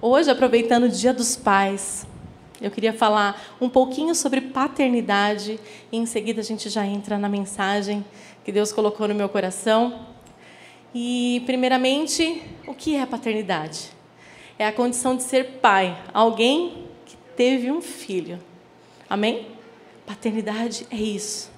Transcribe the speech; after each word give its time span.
Hoje, 0.00 0.30
aproveitando 0.30 0.84
o 0.84 0.88
Dia 0.88 1.12
dos 1.12 1.34
Pais, 1.34 2.06
eu 2.60 2.70
queria 2.70 2.92
falar 2.92 3.56
um 3.60 3.68
pouquinho 3.68 4.14
sobre 4.14 4.40
paternidade 4.40 5.58
e 5.90 5.96
em 5.96 6.06
seguida 6.06 6.40
a 6.40 6.44
gente 6.44 6.68
já 6.68 6.86
entra 6.86 7.18
na 7.18 7.28
mensagem 7.28 8.04
que 8.44 8.52
Deus 8.52 8.70
colocou 8.70 9.08
no 9.08 9.14
meu 9.16 9.28
coração. 9.28 10.06
E, 10.94 11.42
primeiramente, 11.46 12.40
o 12.68 12.74
que 12.74 12.94
é 12.94 13.04
paternidade? 13.04 13.90
É 14.56 14.68
a 14.68 14.72
condição 14.72 15.16
de 15.16 15.24
ser 15.24 15.58
pai, 15.60 16.00
alguém 16.14 16.86
que 17.04 17.16
teve 17.36 17.68
um 17.68 17.82
filho. 17.82 18.38
Amém? 19.10 19.48
Paternidade 20.06 20.86
é 20.92 20.96
isso. 20.96 21.50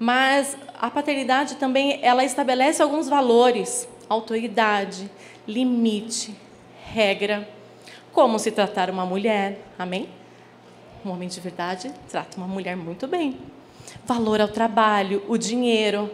Mas 0.00 0.56
a 0.80 0.90
paternidade 0.90 1.54
também 1.58 2.00
ela 2.02 2.24
estabelece 2.24 2.82
alguns 2.82 3.08
valores, 3.08 3.88
autoridade, 4.08 5.08
limite, 5.46 6.34
regra, 6.90 7.48
como 8.12 8.38
se 8.38 8.50
tratar 8.50 8.90
uma 8.90 9.06
mulher, 9.06 9.60
amém? 9.78 10.08
Um 11.04 11.10
homem 11.10 11.28
de 11.28 11.40
verdade 11.40 11.92
trata 12.08 12.36
uma 12.36 12.46
mulher 12.46 12.76
muito 12.76 13.06
bem. 13.06 13.38
Valor 14.04 14.40
ao 14.40 14.48
trabalho, 14.48 15.24
o 15.28 15.36
dinheiro, 15.36 16.10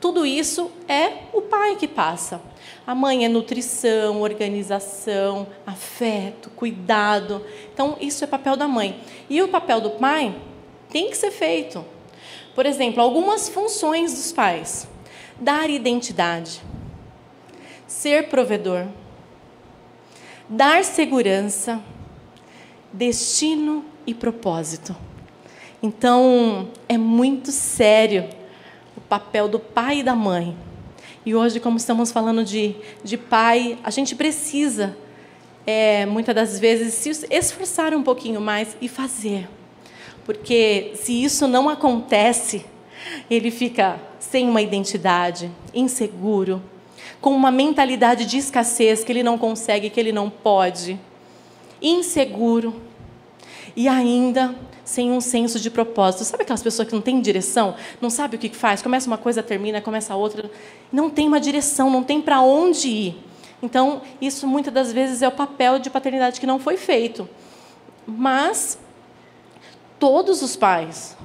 tudo 0.00 0.24
isso 0.24 0.70
é 0.88 1.24
o 1.32 1.42
pai 1.42 1.76
que 1.76 1.86
passa. 1.86 2.40
A 2.86 2.94
mãe 2.94 3.24
é 3.24 3.28
nutrição, 3.28 4.22
organização, 4.22 5.46
afeto, 5.66 6.48
cuidado. 6.50 7.44
Então, 7.72 7.96
isso 8.00 8.24
é 8.24 8.26
papel 8.26 8.56
da 8.56 8.66
mãe. 8.66 8.98
E 9.28 9.42
o 9.42 9.48
papel 9.48 9.80
do 9.80 9.90
pai 9.90 10.34
tem 10.88 11.10
que 11.10 11.16
ser 11.16 11.30
feito. 11.30 11.84
Por 12.54 12.64
exemplo, 12.64 13.02
algumas 13.02 13.48
funções 13.48 14.14
dos 14.14 14.32
pais: 14.32 14.88
dar 15.38 15.68
identidade, 15.68 16.62
ser 17.86 18.28
provedor, 18.28 18.86
dar 20.50 20.82
segurança, 20.82 21.80
destino 22.92 23.84
e 24.04 24.12
propósito. 24.12 24.96
Então, 25.80 26.68
é 26.88 26.98
muito 26.98 27.52
sério 27.52 28.28
o 28.96 29.00
papel 29.00 29.46
do 29.48 29.60
pai 29.60 30.00
e 30.00 30.02
da 30.02 30.16
mãe. 30.16 30.56
E 31.24 31.36
hoje, 31.36 31.60
como 31.60 31.76
estamos 31.76 32.10
falando 32.10 32.44
de, 32.44 32.74
de 33.04 33.16
pai, 33.16 33.78
a 33.84 33.90
gente 33.90 34.16
precisa, 34.16 34.96
é, 35.64 36.04
muitas 36.04 36.34
das 36.34 36.58
vezes, 36.58 36.94
se 36.94 37.26
esforçar 37.30 37.94
um 37.94 38.02
pouquinho 38.02 38.40
mais 38.40 38.76
e 38.80 38.88
fazer. 38.88 39.48
Porque 40.24 40.92
se 40.96 41.22
isso 41.22 41.46
não 41.46 41.68
acontece, 41.68 42.66
ele 43.30 43.52
fica 43.52 44.00
sem 44.18 44.48
uma 44.48 44.60
identidade, 44.60 45.48
inseguro, 45.72 46.60
com 47.20 47.30
uma 47.30 47.50
mentalidade 47.50 48.24
de 48.24 48.38
escassez 48.38 49.04
que 49.04 49.12
ele 49.12 49.22
não 49.22 49.36
consegue, 49.36 49.90
que 49.90 50.00
ele 50.00 50.12
não 50.12 50.30
pode, 50.30 50.98
inseguro 51.80 52.74
e 53.76 53.88
ainda 53.88 54.54
sem 54.84 55.10
um 55.12 55.20
senso 55.20 55.60
de 55.60 55.70
propósito. 55.70 56.24
Sabe 56.24 56.42
aquelas 56.42 56.62
pessoas 56.62 56.88
que 56.88 56.94
não 56.94 57.02
têm 57.02 57.20
direção, 57.20 57.74
não 58.00 58.10
sabe 58.10 58.36
o 58.36 58.38
que 58.38 58.48
faz, 58.48 58.82
começa 58.82 59.06
uma 59.06 59.18
coisa, 59.18 59.42
termina, 59.42 59.80
começa 59.80 60.14
outra, 60.14 60.50
não 60.92 61.08
tem 61.08 61.28
uma 61.28 61.38
direção, 61.38 61.90
não 61.90 62.02
tem 62.02 62.20
para 62.20 62.40
onde 62.40 62.88
ir. 62.88 63.16
Então, 63.62 64.00
isso 64.20 64.46
muitas 64.46 64.72
das 64.72 64.92
vezes 64.92 65.22
é 65.22 65.28
o 65.28 65.32
papel 65.32 65.78
de 65.78 65.90
paternidade 65.90 66.40
que 66.40 66.46
não 66.46 66.58
foi 66.58 66.76
feito. 66.76 67.28
Mas 68.06 68.78
todos 69.98 70.42
os 70.42 70.56
pais 70.56 71.16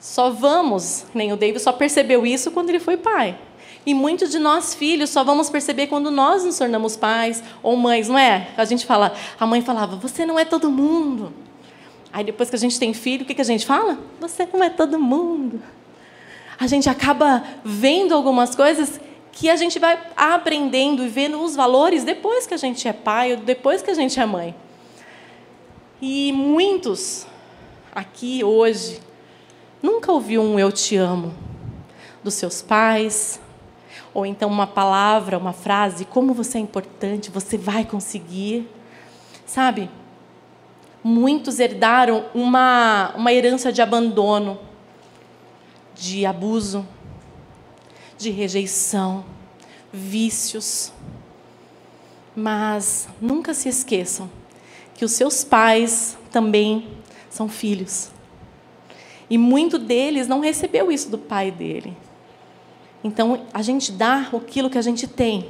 só 0.00 0.30
vamos, 0.30 1.06
nem 1.14 1.32
o 1.32 1.36
David 1.36 1.62
só 1.62 1.72
percebeu 1.72 2.26
isso 2.26 2.50
quando 2.50 2.70
ele 2.70 2.80
foi 2.80 2.96
pai. 2.96 3.38
E 3.86 3.92
muitos 3.92 4.30
de 4.30 4.38
nós 4.38 4.74
filhos 4.74 5.10
só 5.10 5.22
vamos 5.22 5.50
perceber 5.50 5.88
quando 5.88 6.10
nós 6.10 6.42
nos 6.42 6.56
tornamos 6.56 6.96
pais 6.96 7.42
ou 7.62 7.76
mães, 7.76 8.08
não 8.08 8.18
é? 8.18 8.48
A 8.56 8.64
gente 8.64 8.86
fala, 8.86 9.12
a 9.38 9.46
mãe 9.46 9.60
falava, 9.60 9.96
você 9.96 10.24
não 10.24 10.38
é 10.38 10.44
todo 10.44 10.70
mundo. 10.70 11.32
Aí 12.12 12.24
depois 12.24 12.48
que 12.48 12.56
a 12.56 12.58
gente 12.58 12.78
tem 12.78 12.94
filho, 12.94 13.24
o 13.24 13.26
que, 13.26 13.40
a 13.40 13.44
gente 13.44 13.66
fala? 13.66 13.98
Você 14.20 14.48
não 14.52 14.62
é 14.62 14.70
todo 14.70 14.98
mundo. 14.98 15.60
A 16.58 16.66
gente 16.66 16.88
acaba 16.88 17.42
vendo 17.64 18.14
algumas 18.14 18.54
coisas 18.54 19.00
que 19.32 19.50
a 19.50 19.56
gente 19.56 19.80
vai 19.80 19.98
aprendendo 20.16 21.04
e 21.04 21.08
vendo 21.08 21.42
os 21.42 21.56
valores 21.56 22.04
depois 22.04 22.46
que 22.46 22.54
a 22.54 22.56
gente 22.56 22.86
é 22.86 22.92
pai 22.92 23.32
ou 23.32 23.38
depois 23.38 23.82
que 23.82 23.90
a 23.90 23.94
gente 23.94 24.18
é 24.18 24.24
mãe. 24.24 24.54
E 26.00 26.32
muitos 26.32 27.26
aqui 27.92 28.44
hoje 28.44 29.00
nunca 29.82 30.12
ouviu 30.12 30.40
um 30.40 30.58
eu 30.58 30.70
te 30.70 30.96
amo 30.96 31.34
dos 32.22 32.34
seus 32.34 32.62
pais, 32.62 33.40
ou 34.12 34.24
então 34.24 34.48
uma 34.48 34.66
palavra, 34.66 35.38
uma 35.38 35.52
frase, 35.52 36.04
como 36.04 36.34
você 36.34 36.58
é 36.58 36.60
importante, 36.60 37.30
você 37.30 37.56
vai 37.56 37.84
conseguir. 37.84 38.68
Sabe? 39.46 39.90
Muitos 41.02 41.60
herdaram 41.60 42.24
uma, 42.34 43.12
uma 43.16 43.32
herança 43.32 43.72
de 43.72 43.82
abandono, 43.82 44.58
de 45.94 46.24
abuso, 46.24 46.86
de 48.16 48.30
rejeição, 48.30 49.24
vícios. 49.92 50.92
Mas 52.34 53.08
nunca 53.20 53.52
se 53.52 53.68
esqueçam 53.68 54.30
que 54.94 55.04
os 55.04 55.12
seus 55.12 55.44
pais 55.44 56.16
também 56.30 56.88
são 57.28 57.48
filhos. 57.48 58.10
E 59.28 59.36
muito 59.36 59.78
deles 59.78 60.28
não 60.28 60.40
recebeu 60.40 60.90
isso 60.90 61.10
do 61.10 61.18
pai 61.18 61.50
dele. 61.50 61.96
Então, 63.04 63.42
a 63.52 63.60
gente 63.60 63.92
dá 63.92 64.30
aquilo 64.32 64.70
que 64.70 64.78
a 64.78 64.82
gente 64.82 65.06
tem. 65.06 65.46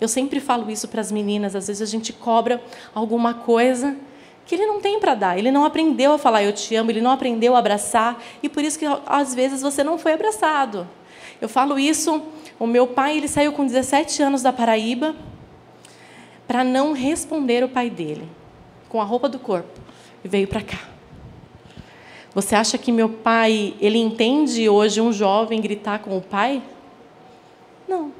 Eu 0.00 0.08
sempre 0.08 0.40
falo 0.40 0.68
isso 0.68 0.88
para 0.88 1.00
as 1.00 1.12
meninas, 1.12 1.54
às 1.54 1.68
vezes 1.68 1.80
a 1.80 1.86
gente 1.86 2.12
cobra 2.12 2.60
alguma 2.92 3.32
coisa 3.32 3.96
que 4.44 4.56
ele 4.56 4.66
não 4.66 4.80
tem 4.80 4.98
para 4.98 5.14
dar. 5.14 5.38
Ele 5.38 5.52
não 5.52 5.64
aprendeu 5.64 6.12
a 6.12 6.18
falar 6.18 6.42
eu 6.42 6.52
te 6.52 6.74
amo, 6.74 6.90
ele 6.90 7.00
não 7.00 7.12
aprendeu 7.12 7.54
a 7.54 7.60
abraçar, 7.60 8.20
e 8.42 8.48
por 8.48 8.64
isso 8.64 8.76
que 8.76 8.86
às 9.06 9.32
vezes 9.32 9.62
você 9.62 9.84
não 9.84 9.96
foi 9.96 10.14
abraçado. 10.14 10.88
Eu 11.40 11.48
falo 11.48 11.78
isso, 11.78 12.22
o 12.58 12.66
meu 12.66 12.88
pai, 12.88 13.16
ele 13.16 13.28
saiu 13.28 13.52
com 13.52 13.64
17 13.64 14.22
anos 14.22 14.42
da 14.42 14.52
Paraíba 14.52 15.14
para 16.48 16.64
não 16.64 16.92
responder 16.92 17.62
o 17.62 17.68
pai 17.68 17.88
dele 17.88 18.28
com 18.88 19.00
a 19.00 19.04
roupa 19.04 19.28
do 19.28 19.38
corpo 19.38 19.80
e 20.24 20.28
veio 20.28 20.48
para 20.48 20.62
cá. 20.62 20.80
Você 22.34 22.54
acha 22.54 22.76
que 22.76 22.90
meu 22.90 23.08
pai, 23.08 23.74
ele 23.80 23.98
entende 23.98 24.68
hoje 24.68 25.00
um 25.00 25.12
jovem 25.12 25.60
gritar 25.60 26.00
com 26.00 26.16
o 26.16 26.20
pai? 26.20 26.62
Não. 27.90 28.12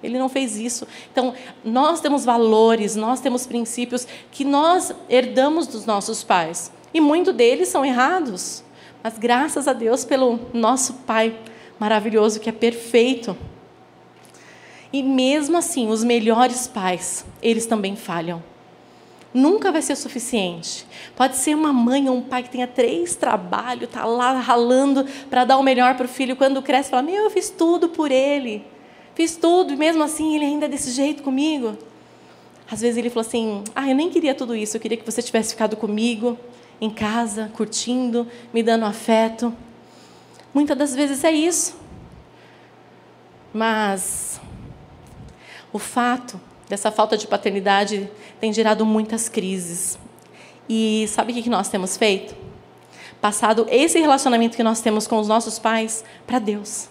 Ele 0.00 0.18
não 0.18 0.28
fez 0.28 0.56
isso. 0.56 0.86
Então, 1.10 1.34
nós 1.64 2.00
temos 2.00 2.24
valores, 2.24 2.94
nós 2.94 3.20
temos 3.20 3.46
princípios 3.46 4.06
que 4.30 4.44
nós 4.44 4.94
herdamos 5.08 5.66
dos 5.66 5.84
nossos 5.84 6.22
pais. 6.22 6.70
E 6.92 7.00
muitos 7.00 7.34
deles 7.34 7.68
são 7.68 7.84
errados. 7.84 8.62
Mas 9.02 9.18
graças 9.18 9.66
a 9.66 9.72
Deus 9.72 10.04
pelo 10.04 10.38
nosso 10.52 10.94
Pai 11.06 11.36
maravilhoso, 11.78 12.38
que 12.38 12.48
é 12.48 12.52
perfeito. 12.52 13.36
E 14.92 15.02
mesmo 15.02 15.56
assim, 15.56 15.88
os 15.88 16.04
melhores 16.04 16.68
pais, 16.68 17.24
eles 17.42 17.66
também 17.66 17.96
falham. 17.96 18.40
Nunca 19.32 19.72
vai 19.72 19.82
ser 19.82 19.96
suficiente. 19.96 20.86
Pode 21.16 21.34
ser 21.34 21.56
uma 21.56 21.72
mãe 21.72 22.08
ou 22.08 22.16
um 22.16 22.22
pai 22.22 22.44
que 22.44 22.50
tenha 22.50 22.68
três 22.68 23.16
trabalhos, 23.16 23.84
está 23.88 24.04
lá 24.04 24.38
ralando 24.38 25.04
para 25.28 25.44
dar 25.44 25.58
o 25.58 25.62
melhor 25.64 25.96
para 25.96 26.06
o 26.06 26.08
filho. 26.08 26.36
Quando 26.36 26.62
cresce, 26.62 26.90
fala: 26.90 27.02
Meu, 27.02 27.24
eu 27.24 27.30
fiz 27.30 27.50
tudo 27.50 27.88
por 27.88 28.12
ele. 28.12 28.64
Fiz 29.14 29.36
tudo 29.36 29.72
e 29.72 29.76
mesmo 29.76 30.02
assim 30.02 30.34
ele 30.34 30.44
ainda 30.44 30.66
é 30.66 30.68
desse 30.68 30.90
jeito 30.90 31.22
comigo. 31.22 31.76
Às 32.70 32.80
vezes 32.80 32.96
ele 32.96 33.10
falou 33.10 33.26
assim: 33.26 33.62
Ah, 33.74 33.88
eu 33.88 33.94
nem 33.94 34.10
queria 34.10 34.34
tudo 34.34 34.54
isso, 34.54 34.76
eu 34.76 34.80
queria 34.80 34.96
que 34.96 35.04
você 35.04 35.22
tivesse 35.22 35.50
ficado 35.50 35.76
comigo, 35.76 36.38
em 36.80 36.90
casa, 36.90 37.50
curtindo, 37.54 38.26
me 38.52 38.62
dando 38.62 38.84
afeto. 38.84 39.54
Muitas 40.52 40.76
das 40.76 40.94
vezes 40.94 41.22
é 41.22 41.30
isso. 41.32 41.76
Mas 43.52 44.40
o 45.72 45.78
fato 45.78 46.40
dessa 46.68 46.90
falta 46.90 47.16
de 47.16 47.26
paternidade 47.26 48.10
tem 48.40 48.52
gerado 48.52 48.84
muitas 48.84 49.28
crises. 49.28 49.98
E 50.68 51.06
sabe 51.08 51.32
o 51.32 51.42
que 51.42 51.50
nós 51.50 51.68
temos 51.68 51.96
feito? 51.96 52.34
Passado 53.20 53.66
esse 53.70 53.98
relacionamento 54.00 54.56
que 54.56 54.62
nós 54.62 54.80
temos 54.80 55.06
com 55.06 55.18
os 55.18 55.28
nossos 55.28 55.58
pais 55.58 56.04
para 56.26 56.38
Deus. 56.38 56.88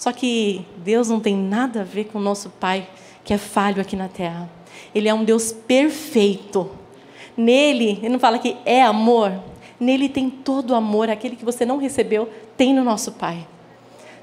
Só 0.00 0.12
que 0.12 0.64
Deus 0.78 1.10
não 1.10 1.20
tem 1.20 1.36
nada 1.36 1.82
a 1.82 1.84
ver 1.84 2.04
com 2.04 2.18
o 2.18 2.22
nosso 2.22 2.48
Pai, 2.48 2.88
que 3.22 3.34
é 3.34 3.36
falho 3.36 3.82
aqui 3.82 3.94
na 3.94 4.08
terra. 4.08 4.50
Ele 4.94 5.10
é 5.10 5.12
um 5.12 5.22
Deus 5.22 5.52
perfeito. 5.52 6.70
Nele, 7.36 7.98
ele 7.98 8.08
não 8.08 8.18
fala 8.18 8.38
que 8.38 8.56
é 8.64 8.80
amor, 8.82 9.30
nele 9.78 10.08
tem 10.08 10.30
todo 10.30 10.70
o 10.70 10.74
amor, 10.74 11.10
aquele 11.10 11.36
que 11.36 11.44
você 11.44 11.66
não 11.66 11.76
recebeu, 11.76 12.30
tem 12.56 12.72
no 12.72 12.82
nosso 12.82 13.12
Pai. 13.12 13.46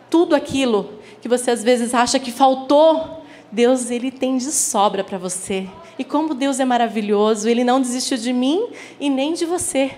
Tudo 0.09 0.33
aquilo 0.33 0.94
que 1.21 1.29
você 1.29 1.51
às 1.51 1.63
vezes 1.63 1.94
acha 1.94 2.18
que 2.18 2.31
faltou, 2.31 3.21
Deus 3.51 3.91
ele 3.91 4.09
tem 4.09 4.35
de 4.35 4.51
sobra 4.51 5.03
para 5.03 5.19
você. 5.19 5.69
E 6.00 6.03
como 6.03 6.33
Deus 6.33 6.59
é 6.59 6.65
maravilhoso, 6.65 7.47
ele 7.47 7.63
não 7.63 7.79
desistiu 7.79 8.18
de 8.18 8.33
mim 8.33 8.68
e 9.00 9.12
nem 9.12 9.31
de 9.31 9.45
você. 9.45 9.91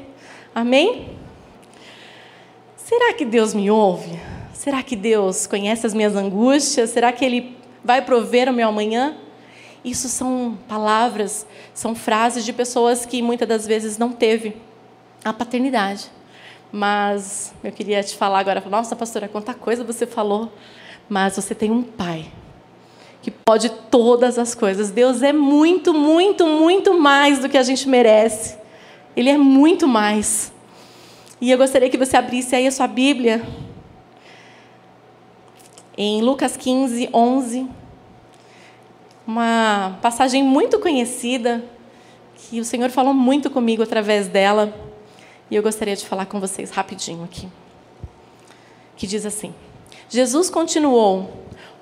Amém? 0.54 1.08
Será 2.76 3.14
que 3.14 3.24
Deus 3.24 3.54
me 3.54 3.72
ouve? 3.72 4.39
Será 4.60 4.84
que 4.84 4.94
Deus 4.94 5.48
conhece 5.48 5.88
as 5.88 5.94
minhas 5.94 6.18
angústias? 6.18 6.90
Será 6.90 7.14
que 7.14 7.24
Ele 7.24 7.56
vai 7.82 8.02
prover 8.02 8.50
o 8.50 8.54
meu 8.54 8.68
amanhã? 8.68 9.16
Isso 9.86 10.10
são 10.10 10.58
palavras, 10.68 11.48
são 11.74 11.96
frases 11.96 12.44
de 12.44 12.52
pessoas 12.52 13.06
que 13.06 13.22
muitas 13.22 13.48
das 13.48 13.66
vezes 13.66 13.98
não 13.98 14.12
teve 14.12 14.58
a 15.24 15.32
paternidade. 15.32 16.08
Mas 16.74 17.54
eu 17.64 17.72
queria 17.72 18.04
te 18.04 18.18
falar 18.18 18.40
agora, 18.40 18.62
nossa 18.70 18.98
pastora, 18.98 19.30
quanta 19.30 19.54
coisa 19.54 19.82
você 19.82 20.06
falou. 20.06 20.52
Mas 21.08 21.38
você 21.38 21.56
tem 21.56 21.72
um 21.72 21.82
pai 21.82 22.26
que 23.22 23.32
pode 23.32 23.70
todas 23.90 24.38
as 24.38 24.54
coisas. 24.54 24.92
Deus 24.92 25.24
é 25.24 25.32
muito, 25.32 25.94
muito, 25.94 26.46
muito 26.46 27.00
mais 27.00 27.40
do 27.40 27.48
que 27.48 27.58
a 27.58 27.64
gente 27.64 27.88
merece. 27.88 28.58
Ele 29.16 29.30
é 29.30 29.38
muito 29.38 29.88
mais. 29.88 30.52
E 31.40 31.50
eu 31.50 31.58
gostaria 31.58 31.90
que 31.90 31.98
você 31.98 32.18
abrisse 32.18 32.58
aí 32.58 32.68
a 32.68 32.72
sua 32.74 32.88
Bíblia 32.88 33.42
em 36.02 36.22
Lucas 36.22 36.56
15, 36.56 37.10
11. 37.14 37.68
Uma 39.28 40.00
passagem 40.02 40.42
muito 40.42 40.80
conhecida, 40.80 41.62
que 42.38 42.62
o 42.62 42.64
Senhor 42.64 42.90
falou 42.90 43.14
muito 43.14 43.50
comigo 43.50 43.84
através 43.84 44.30
dela. 44.30 44.74
E 45.52 45.56
eu 45.58 45.62
gostaria 45.62 45.98
de 45.98 46.06
falar 46.06 46.26
com 46.26 46.40
vocês 46.40 46.72
rapidinho 46.72 47.26
aqui. 47.26 47.50
Que 48.96 49.06
diz 49.06 49.26
assim: 49.26 49.54
Jesus 50.08 50.50
continuou. 50.50 51.32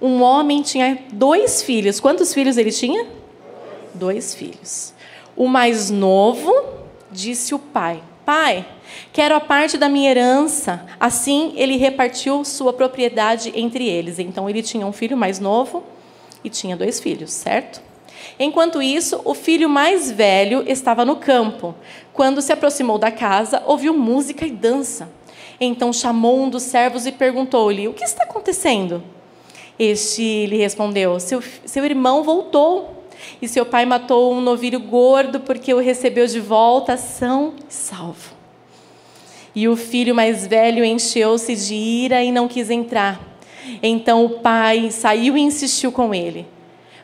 Um 0.01 0.23
homem 0.23 0.63
tinha 0.63 0.97
dois 1.13 1.61
filhos. 1.61 1.99
Quantos 1.99 2.33
filhos 2.33 2.57
ele 2.57 2.71
tinha? 2.71 3.07
Dois 3.93 4.33
filhos. 4.33 4.95
O 5.35 5.47
mais 5.47 5.91
novo 5.91 6.51
disse 7.11 7.53
o 7.53 7.59
pai: 7.59 8.01
Pai, 8.27 8.65
quero 9.13 9.35
a 9.35 9.39
parte 9.39 9.77
da 9.77 9.87
minha 9.87 10.11
herança. 10.11 10.85
Assim 10.99 11.53
ele 11.55 11.77
repartiu 11.77 12.43
sua 12.43 12.73
propriedade 12.73 13.53
entre 13.55 13.87
eles. 13.87 14.19
Então 14.19 14.49
ele 14.49 14.61
tinha 14.61 14.85
um 14.85 14.91
filho 14.91 15.15
mais 15.15 15.39
novo 15.39 15.81
e 16.43 16.49
tinha 16.49 16.75
dois 16.75 16.99
filhos, 16.99 17.31
certo? 17.31 17.81
Enquanto 18.37 18.81
isso, 18.81 19.21
o 19.23 19.33
filho 19.33 19.69
mais 19.69 20.11
velho 20.11 20.61
estava 20.67 21.05
no 21.05 21.15
campo. 21.15 21.73
Quando 22.11 22.41
se 22.41 22.51
aproximou 22.51 22.97
da 22.97 23.11
casa, 23.11 23.63
ouviu 23.65 23.93
música 23.93 24.45
e 24.45 24.51
dança. 24.51 25.09
Então 25.57 25.93
chamou 25.93 26.37
um 26.41 26.49
dos 26.49 26.63
servos 26.63 27.05
e 27.05 27.13
perguntou-lhe: 27.13 27.87
O 27.87 27.93
que 27.93 28.03
está 28.03 28.25
acontecendo? 28.25 29.01
Este 29.79 30.47
lhe 30.47 30.57
respondeu: 30.57 31.17
Seu, 31.21 31.41
seu 31.63 31.85
irmão 31.85 32.23
voltou. 32.23 32.96
E 33.41 33.47
seu 33.47 33.65
pai 33.65 33.85
matou 33.85 34.33
um 34.33 34.41
novilho 34.41 34.79
gordo 34.79 35.39
porque 35.39 35.73
o 35.73 35.79
recebeu 35.79 36.27
de 36.27 36.39
volta 36.39 36.97
são 36.97 37.53
e 37.69 37.73
salvo. 37.73 38.35
E 39.55 39.67
o 39.67 39.75
filho 39.75 40.13
mais 40.13 40.45
velho 40.45 40.85
encheu-se 40.85 41.55
de 41.55 41.73
ira 41.73 42.23
e 42.23 42.31
não 42.31 42.47
quis 42.47 42.69
entrar. 42.69 43.19
Então 43.81 44.23
o 44.23 44.29
pai 44.39 44.91
saiu 44.91 45.35
e 45.37 45.41
insistiu 45.41 45.91
com 45.91 46.13
ele. 46.13 46.45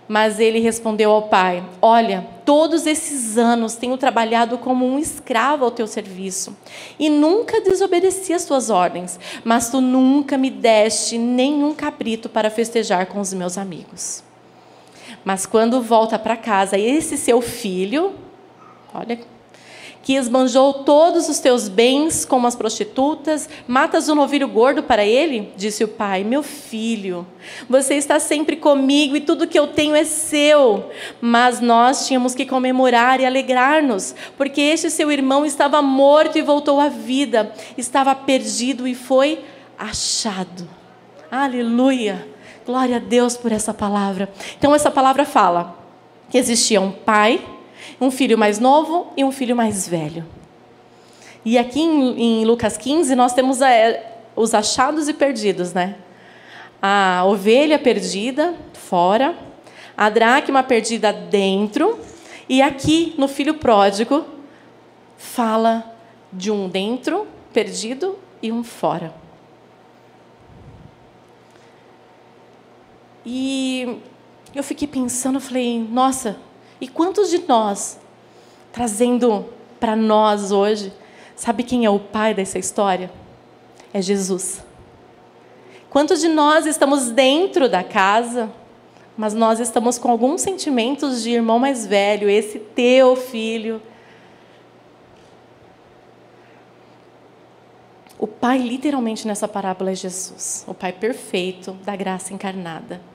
Mas 0.08 0.40
ele 0.40 0.60
respondeu 0.60 1.12
ao 1.12 1.24
pai: 1.24 1.64
Olha, 1.82 2.28
todos 2.46 2.86
esses 2.86 3.38
anos 3.38 3.76
tenho 3.76 3.98
trabalhado 3.98 4.58
como 4.58 4.86
um 4.86 5.00
escravo 5.00 5.66
ao 5.66 5.72
teu 5.72 5.88
serviço 5.88 6.56
e 7.00 7.10
nunca 7.10 7.62
desobedeci 7.62 8.34
às 8.34 8.46
tuas 8.46 8.70
ordens, 8.70 9.20
mas 9.44 9.70
tu 9.70 9.80
nunca 9.80 10.38
me 10.38 10.50
deste 10.50 11.18
nenhum 11.18 11.74
cabrito 11.74 12.28
para 12.28 12.50
festejar 12.50 13.08
com 13.08 13.20
os 13.20 13.34
meus 13.34 13.58
amigos. 13.58 14.24
Mas 15.24 15.46
quando 15.46 15.82
volta 15.82 16.20
para 16.20 16.36
casa, 16.36 16.78
esse 16.78 17.18
seu 17.18 17.42
filho, 17.42 18.14
olha 18.94 19.18
que 20.04 20.16
esbanjou 20.16 20.74
todos 20.84 21.30
os 21.30 21.40
teus 21.40 21.70
bens 21.70 22.26
como 22.26 22.46
as 22.46 22.56
prostitutas, 22.56 23.50
matas 23.66 24.10
um 24.10 24.16
novilho 24.16 24.50
gordo 24.50 24.84
para 24.84 25.06
ele? 25.06 25.54
Disse 25.56 25.84
o 25.86 25.88
pai: 25.88 26.26
Meu 26.26 26.44
filho, 26.44 27.26
você 27.70 27.96
está 27.96 28.20
sempre 28.20 28.58
comigo 28.58 29.16
e 29.16 29.22
tudo 29.22 29.48
que 29.48 29.58
eu 29.58 29.68
tenho 29.68 29.96
é 29.96 30.04
seu. 30.04 30.92
Mas 31.22 31.62
nós 31.62 32.06
tínhamos 32.06 32.36
que 32.36 32.46
comemorar 32.46 33.22
e 33.22 33.26
alegrar-nos, 33.26 34.14
porque 34.38 34.60
este 34.60 34.92
seu 34.92 35.10
irmão 35.10 35.46
estava 35.46 35.82
morto 35.82 36.38
e 36.38 36.42
voltou 36.42 36.82
à 36.82 36.90
vida, 36.90 37.54
estava 37.78 38.14
perdido 38.14 38.86
e 38.86 38.94
foi 38.94 39.40
achado. 39.80 40.68
Aleluia! 41.32 42.33
Glória 42.66 42.98
a 42.98 43.00
Deus 43.00 43.36
por 43.36 43.52
essa 43.52 43.74
palavra. 43.74 44.32
Então, 44.58 44.74
essa 44.74 44.90
palavra 44.90 45.26
fala 45.26 45.78
que 46.30 46.38
existia 46.38 46.80
um 46.80 46.92
pai 46.92 47.44
um 48.00 48.12
filho 48.12 48.38
mais 48.38 48.60
novo 48.60 49.12
e 49.16 49.24
um 49.24 49.32
filho 49.32 49.56
mais 49.56 49.88
velho. 49.88 50.26
E 51.46 51.58
aqui 51.58 51.82
em, 51.82 52.42
em 52.42 52.46
Lucas 52.46 52.78
15 52.78 53.16
nós 53.16 53.34
temos 53.34 53.62
a, 53.62 53.68
os 54.36 54.54
achados 54.54 55.08
e 55.08 55.14
perdidos, 55.14 55.74
né? 55.74 55.96
A 56.82 57.24
ovelha 57.26 57.80
perdida 57.80 58.56
fora, 58.74 59.38
a 59.96 60.10
dracma 60.10 60.64
perdida 60.64 61.14
dentro, 61.14 62.00
e 62.48 62.62
aqui 62.62 63.14
no 63.18 63.28
filho 63.28 63.56
pródigo 63.56 64.26
fala 65.18 65.96
de 66.32 66.52
um 66.52 66.68
dentro 66.68 67.28
perdido 67.54 68.18
e 68.42 68.52
um 68.52 68.64
fora. 68.64 69.23
E 73.26 74.00
eu 74.54 74.64
fiquei 74.64 74.88
pensando, 74.88 75.40
falei, 75.40 75.80
nossa, 75.80 76.38
e 76.80 76.88
quantos 76.88 77.30
de 77.30 77.40
nós, 77.48 78.00
trazendo 78.72 79.46
para 79.80 79.96
nós 79.96 80.52
hoje, 80.52 80.92
sabe 81.36 81.64
quem 81.64 81.86
é 81.86 81.90
o 81.90 82.00
pai 82.00 82.34
dessa 82.34 82.60
história? 82.60 83.12
É 83.94 84.02
Jesus. 84.02 84.64
Quantos 85.90 86.22
de 86.22 86.28
nós 86.28 86.66
estamos 86.66 87.12
dentro 87.12 87.70
da 87.70 87.84
casa, 87.84 88.52
mas 89.16 89.34
nós 89.34 89.60
estamos 89.60 89.98
com 89.98 90.10
alguns 90.10 90.42
sentimentos 90.42 91.22
de 91.22 91.32
irmão 91.32 91.60
mais 91.60 91.86
velho, 91.86 92.30
esse 92.30 92.60
teu 92.60 93.16
filho. 93.16 93.82
O 98.18 98.26
pai, 98.26 98.58
literalmente, 98.58 99.28
nessa 99.28 99.48
parábola 99.48 99.92
é 99.92 99.96
Jesus, 99.96 100.64
o 100.68 100.74
pai 100.74 100.92
perfeito 100.92 101.74
da 101.84 101.96
graça 101.96 102.34
encarnada. 102.34 103.13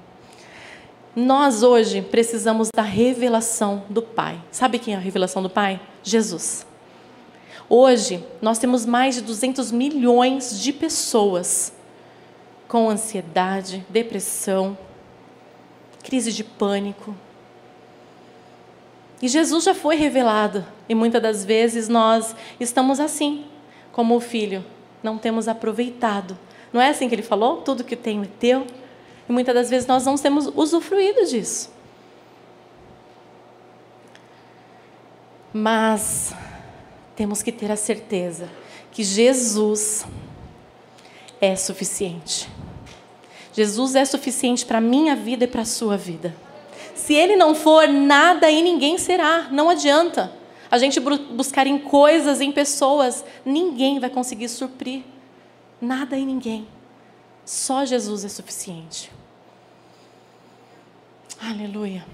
Nós 1.18 1.64
hoje 1.64 2.00
precisamos 2.00 2.68
da 2.72 2.82
revelação 2.82 3.82
do 3.88 4.00
Pai. 4.00 4.40
Sabe 4.52 4.78
quem 4.78 4.94
é 4.94 4.96
a 4.96 5.00
revelação 5.00 5.42
do 5.42 5.50
Pai? 5.50 5.80
Jesus. 6.00 6.64
Hoje, 7.68 8.24
nós 8.40 8.56
temos 8.60 8.86
mais 8.86 9.16
de 9.16 9.22
200 9.22 9.72
milhões 9.72 10.62
de 10.62 10.72
pessoas 10.72 11.72
com 12.68 12.88
ansiedade, 12.88 13.84
depressão, 13.88 14.78
crise 16.04 16.30
de 16.32 16.44
pânico. 16.44 17.12
E 19.20 19.26
Jesus 19.26 19.64
já 19.64 19.74
foi 19.74 19.96
revelado, 19.96 20.64
e 20.88 20.94
muitas 20.94 21.20
das 21.20 21.44
vezes 21.44 21.88
nós 21.88 22.36
estamos 22.60 23.00
assim, 23.00 23.44
como 23.90 24.14
o 24.14 24.20
filho, 24.20 24.64
não 25.02 25.18
temos 25.18 25.48
aproveitado. 25.48 26.38
Não 26.72 26.80
é 26.80 26.90
assim 26.90 27.08
que 27.08 27.14
ele 27.16 27.22
falou? 27.22 27.56
Tudo 27.62 27.82
que 27.82 27.96
tenho 27.96 28.22
é 28.22 28.28
teu. 28.38 28.64
E 29.28 29.32
muitas 29.32 29.54
das 29.54 29.68
vezes 29.68 29.86
nós 29.86 30.06
não 30.06 30.16
temos 30.16 30.46
usufruído 30.54 31.26
disso. 31.26 31.70
Mas 35.52 36.32
temos 37.14 37.42
que 37.42 37.52
ter 37.52 37.70
a 37.70 37.76
certeza 37.76 38.48
que 38.90 39.02
Jesus 39.02 40.06
é 41.40 41.54
suficiente. 41.56 42.48
Jesus 43.52 43.94
é 43.94 44.04
suficiente 44.04 44.64
para 44.64 44.78
a 44.78 44.80
minha 44.80 45.16
vida 45.16 45.44
e 45.44 45.48
para 45.48 45.62
a 45.62 45.66
sua 45.66 45.96
vida. 45.96 46.34
Se 46.94 47.14
Ele 47.14 47.36
não 47.36 47.54
for, 47.54 47.88
nada 47.88 48.50
e 48.50 48.62
ninguém 48.62 48.98
será. 48.98 49.48
Não 49.50 49.68
adianta. 49.68 50.32
A 50.70 50.78
gente 50.78 51.00
buscar 51.00 51.66
em 51.66 51.78
coisas, 51.78 52.40
em 52.40 52.52
pessoas, 52.52 53.24
ninguém 53.44 53.98
vai 53.98 54.10
conseguir 54.10 54.48
suprir. 54.48 55.02
Nada 55.80 56.16
e 56.16 56.24
ninguém. 56.24 56.66
Só 57.44 57.84
Jesus 57.84 58.24
é 58.24 58.28
suficiente. 58.28 59.10
Aleluia. 61.40 62.04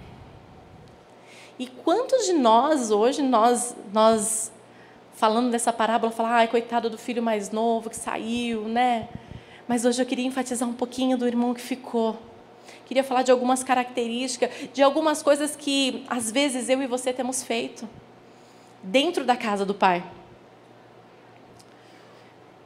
E 1.59 1.67
quantos 1.67 2.27
de 2.27 2.35
nós 2.35 2.91
hoje, 2.91 3.23
nós, 3.23 3.75
nós 3.93 4.53
falando 5.15 5.51
dessa 5.51 5.73
parábola, 5.73 6.13
falar, 6.13 6.35
ai, 6.35 6.49
coitado 6.49 6.91
do 6.91 6.99
filho 6.99 7.23
mais 7.23 7.51
novo 7.51 7.89
que 7.89 7.97
saiu, 7.97 8.69
né? 8.69 9.09
Mas 9.67 9.87
hoje 9.87 10.03
eu 10.03 10.05
queria 10.05 10.27
enfatizar 10.27 10.69
um 10.69 10.75
pouquinho 10.75 11.17
do 11.17 11.27
irmão 11.27 11.55
que 11.55 11.61
ficou. 11.61 12.19
Queria 12.85 13.03
falar 13.03 13.23
de 13.23 13.31
algumas 13.31 13.65
características, 13.65 14.51
de 14.75 14.83
algumas 14.83 15.23
coisas 15.23 15.57
que 15.57 16.05
às 16.09 16.31
vezes 16.31 16.69
eu 16.69 16.83
e 16.83 16.87
você 16.87 17.11
temos 17.11 17.43
feito 17.43 17.89
dentro 18.83 19.25
da 19.25 19.37
casa 19.37 19.65
do 19.65 19.73
Pai. 19.73 20.05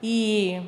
E 0.02 0.60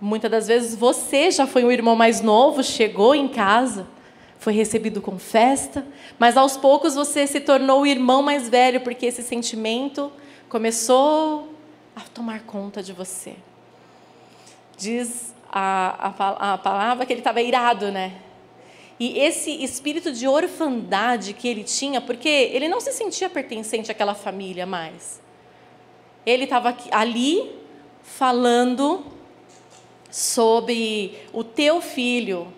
muitas 0.00 0.30
das 0.30 0.46
vezes 0.46 0.74
você 0.74 1.30
já 1.30 1.46
foi 1.46 1.64
um 1.64 1.70
irmão 1.70 1.94
mais 1.94 2.22
novo, 2.22 2.62
chegou 2.62 3.14
em 3.14 3.28
casa 3.28 3.86
foi 4.42 4.52
recebido 4.52 5.00
com 5.00 5.20
festa, 5.20 5.86
mas 6.18 6.36
aos 6.36 6.56
poucos 6.56 6.96
você 6.96 7.28
se 7.28 7.38
tornou 7.38 7.82
o 7.82 7.86
irmão 7.86 8.24
mais 8.24 8.48
velho, 8.48 8.80
porque 8.80 9.06
esse 9.06 9.22
sentimento 9.22 10.12
começou 10.48 11.54
a 11.94 12.00
tomar 12.00 12.40
conta 12.40 12.82
de 12.82 12.92
você. 12.92 13.36
Diz 14.76 15.32
a, 15.48 16.08
a, 16.08 16.54
a 16.54 16.58
palavra 16.58 17.06
que 17.06 17.12
ele 17.12 17.20
estava 17.20 17.40
irado, 17.40 17.92
né? 17.92 18.14
E 18.98 19.16
esse 19.16 19.62
espírito 19.62 20.10
de 20.10 20.26
orfandade 20.26 21.34
que 21.34 21.46
ele 21.46 21.62
tinha, 21.62 22.00
porque 22.00 22.28
ele 22.28 22.66
não 22.66 22.80
se 22.80 22.92
sentia 22.92 23.30
pertencente 23.30 23.92
àquela 23.92 24.12
família 24.12 24.66
mais. 24.66 25.20
Ele 26.26 26.44
estava 26.44 26.76
ali 26.90 27.48
falando 28.02 29.04
sobre 30.10 31.16
o 31.32 31.44
teu 31.44 31.80
filho. 31.80 32.52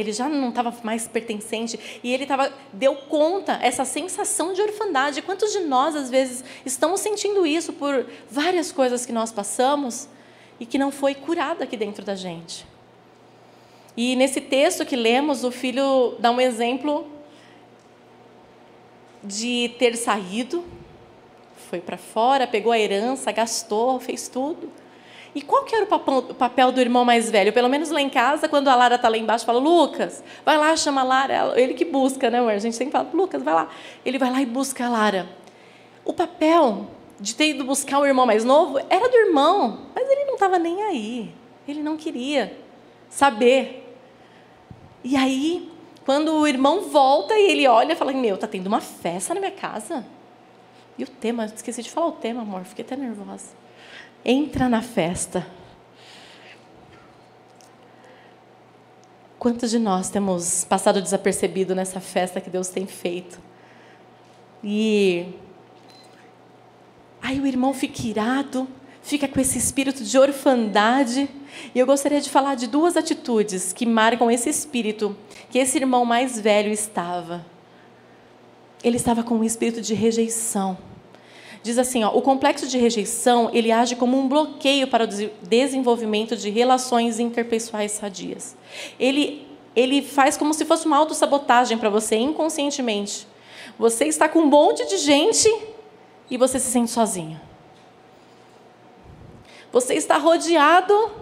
Ele 0.00 0.12
já 0.12 0.28
não 0.28 0.48
estava 0.48 0.74
mais 0.82 1.06
pertencente 1.06 1.78
e 2.02 2.12
ele 2.12 2.26
tava, 2.26 2.52
deu 2.72 2.94
conta 2.96 3.58
essa 3.62 3.84
sensação 3.84 4.52
de 4.52 4.62
orfandade. 4.62 5.22
Quantos 5.22 5.52
de 5.52 5.60
nós 5.60 5.94
às 5.94 6.10
vezes 6.10 6.44
estamos 6.64 7.00
sentindo 7.00 7.46
isso 7.46 7.72
por 7.72 8.06
várias 8.30 8.72
coisas 8.72 9.06
que 9.06 9.12
nós 9.12 9.30
passamos 9.30 10.08
e 10.58 10.66
que 10.66 10.78
não 10.78 10.90
foi 10.90 11.14
curada 11.14 11.64
aqui 11.64 11.76
dentro 11.76 12.04
da 12.04 12.14
gente? 12.14 12.66
E 13.96 14.16
nesse 14.16 14.40
texto 14.40 14.86
que 14.86 14.96
lemos, 14.96 15.44
o 15.44 15.50
filho 15.50 16.14
dá 16.18 16.30
um 16.30 16.40
exemplo 16.40 17.06
de 19.22 19.74
ter 19.78 19.96
saído, 19.96 20.64
foi 21.68 21.80
para 21.80 21.98
fora, 21.98 22.46
pegou 22.46 22.72
a 22.72 22.78
herança, 22.78 23.30
gastou, 23.30 24.00
fez 24.00 24.28
tudo. 24.28 24.70
E 25.34 25.40
qual 25.40 25.64
que 25.64 25.74
era 25.74 25.84
o 25.84 26.34
papel 26.34 26.72
do 26.72 26.80
irmão 26.80 27.04
mais 27.04 27.30
velho? 27.30 27.52
Pelo 27.52 27.68
menos 27.68 27.90
lá 27.90 28.00
em 28.00 28.10
casa, 28.10 28.48
quando 28.48 28.68
a 28.68 28.74
Lara 28.74 28.96
está 28.96 29.08
lá 29.08 29.16
embaixo, 29.16 29.44
fala, 29.44 29.60
Lucas, 29.60 30.24
vai 30.44 30.58
lá, 30.58 30.76
chama 30.76 31.02
a 31.02 31.04
Lara. 31.04 31.52
Ele 31.54 31.74
que 31.74 31.84
busca, 31.84 32.28
né, 32.30 32.40
amor? 32.40 32.52
A 32.52 32.58
gente 32.58 32.74
sempre 32.74 32.92
fala, 32.92 33.08
Lucas, 33.12 33.42
vai 33.42 33.54
lá. 33.54 33.68
Ele 34.04 34.18
vai 34.18 34.30
lá 34.30 34.42
e 34.42 34.46
busca 34.46 34.86
a 34.86 34.88
Lara. 34.88 35.28
O 36.04 36.12
papel 36.12 36.88
de 37.20 37.34
ter 37.34 37.50
ido 37.50 37.64
buscar 37.64 38.00
o 38.00 38.06
irmão 38.06 38.26
mais 38.26 38.44
novo 38.44 38.78
era 38.88 39.08
do 39.08 39.16
irmão, 39.16 39.86
mas 39.94 40.08
ele 40.08 40.24
não 40.24 40.34
estava 40.34 40.58
nem 40.58 40.82
aí. 40.82 41.32
Ele 41.68 41.82
não 41.82 41.96
queria 41.96 42.56
saber. 43.08 43.86
E 45.04 45.16
aí, 45.16 45.70
quando 46.04 46.32
o 46.32 46.46
irmão 46.46 46.80
volta 46.82 47.34
e 47.38 47.50
ele 47.52 47.68
olha, 47.68 47.94
fala, 47.94 48.12
meu, 48.12 48.36
tá 48.36 48.48
tendo 48.48 48.66
uma 48.66 48.80
festa 48.80 49.32
na 49.32 49.38
minha 49.38 49.52
casa. 49.52 50.04
E 50.98 51.04
o 51.04 51.06
tema, 51.06 51.44
esqueci 51.44 51.84
de 51.84 51.90
falar 51.90 52.08
o 52.08 52.12
tema, 52.12 52.42
amor, 52.42 52.64
fiquei 52.64 52.84
até 52.84 52.96
nervosa 52.96 53.60
entra 54.24 54.68
na 54.68 54.82
festa. 54.82 55.46
Quantos 59.38 59.70
de 59.70 59.78
nós 59.78 60.10
temos 60.10 60.64
passado 60.64 61.00
desapercebido 61.00 61.74
nessa 61.74 61.98
festa 61.98 62.40
que 62.40 62.50
Deus 62.50 62.68
tem 62.68 62.86
feito? 62.86 63.40
E 64.62 65.26
aí 67.22 67.40
o 67.40 67.46
irmão 67.46 67.72
fica 67.72 68.06
irado, 68.06 68.68
fica 69.02 69.26
com 69.26 69.40
esse 69.40 69.56
espírito 69.56 70.04
de 70.04 70.18
orfandade. 70.18 71.28
E 71.74 71.78
eu 71.78 71.86
gostaria 71.86 72.20
de 72.20 72.28
falar 72.28 72.54
de 72.54 72.66
duas 72.66 72.96
atitudes 72.96 73.72
que 73.72 73.86
marcam 73.86 74.30
esse 74.30 74.50
espírito 74.50 75.16
que 75.50 75.58
esse 75.58 75.78
irmão 75.78 76.04
mais 76.04 76.38
velho 76.38 76.70
estava. 76.70 77.44
Ele 78.84 78.96
estava 78.96 79.22
com 79.22 79.36
um 79.36 79.44
espírito 79.44 79.80
de 79.80 79.94
rejeição. 79.94 80.89
Diz 81.62 81.76
assim, 81.76 82.02
ó, 82.04 82.10
o 82.16 82.22
complexo 82.22 82.66
de 82.66 82.78
rejeição, 82.78 83.50
ele 83.52 83.70
age 83.70 83.94
como 83.94 84.18
um 84.18 84.26
bloqueio 84.26 84.88
para 84.88 85.04
o 85.04 85.08
desenvolvimento 85.42 86.34
de 86.36 86.48
relações 86.48 87.18
interpessoais 87.18 87.92
sadias. 87.92 88.56
Ele 88.98 89.48
ele 89.74 90.02
faz 90.02 90.36
como 90.36 90.52
se 90.52 90.64
fosse 90.64 90.86
uma 90.86 90.96
autossabotagem 90.96 91.78
para 91.78 91.88
você 91.88 92.16
inconscientemente. 92.16 93.26
Você 93.78 94.06
está 94.06 94.28
com 94.28 94.40
um 94.40 94.46
monte 94.46 94.84
de 94.86 94.98
gente 94.98 95.48
e 96.28 96.36
você 96.36 96.58
se 96.58 96.70
sente 96.70 96.90
sozinho. 96.90 97.40
Você 99.72 99.94
está 99.94 100.16
rodeado 100.16 101.12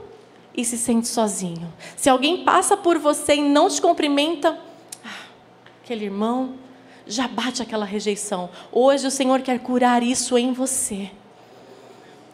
e 0.56 0.64
se 0.64 0.78
sente 0.78 1.06
sozinho. 1.06 1.72
Se 1.96 2.08
alguém 2.08 2.42
passa 2.42 2.76
por 2.76 2.98
você 2.98 3.34
e 3.34 3.42
não 3.42 3.68
te 3.68 3.80
cumprimenta, 3.80 4.58
ah, 5.04 5.26
aquele 5.84 6.06
irmão, 6.06 6.54
já 7.08 7.26
bate 7.26 7.62
aquela 7.62 7.84
rejeição. 7.84 8.50
Hoje 8.70 9.06
o 9.06 9.10
Senhor 9.10 9.40
quer 9.40 9.58
curar 9.58 10.02
isso 10.02 10.36
em 10.38 10.52
você. 10.52 11.10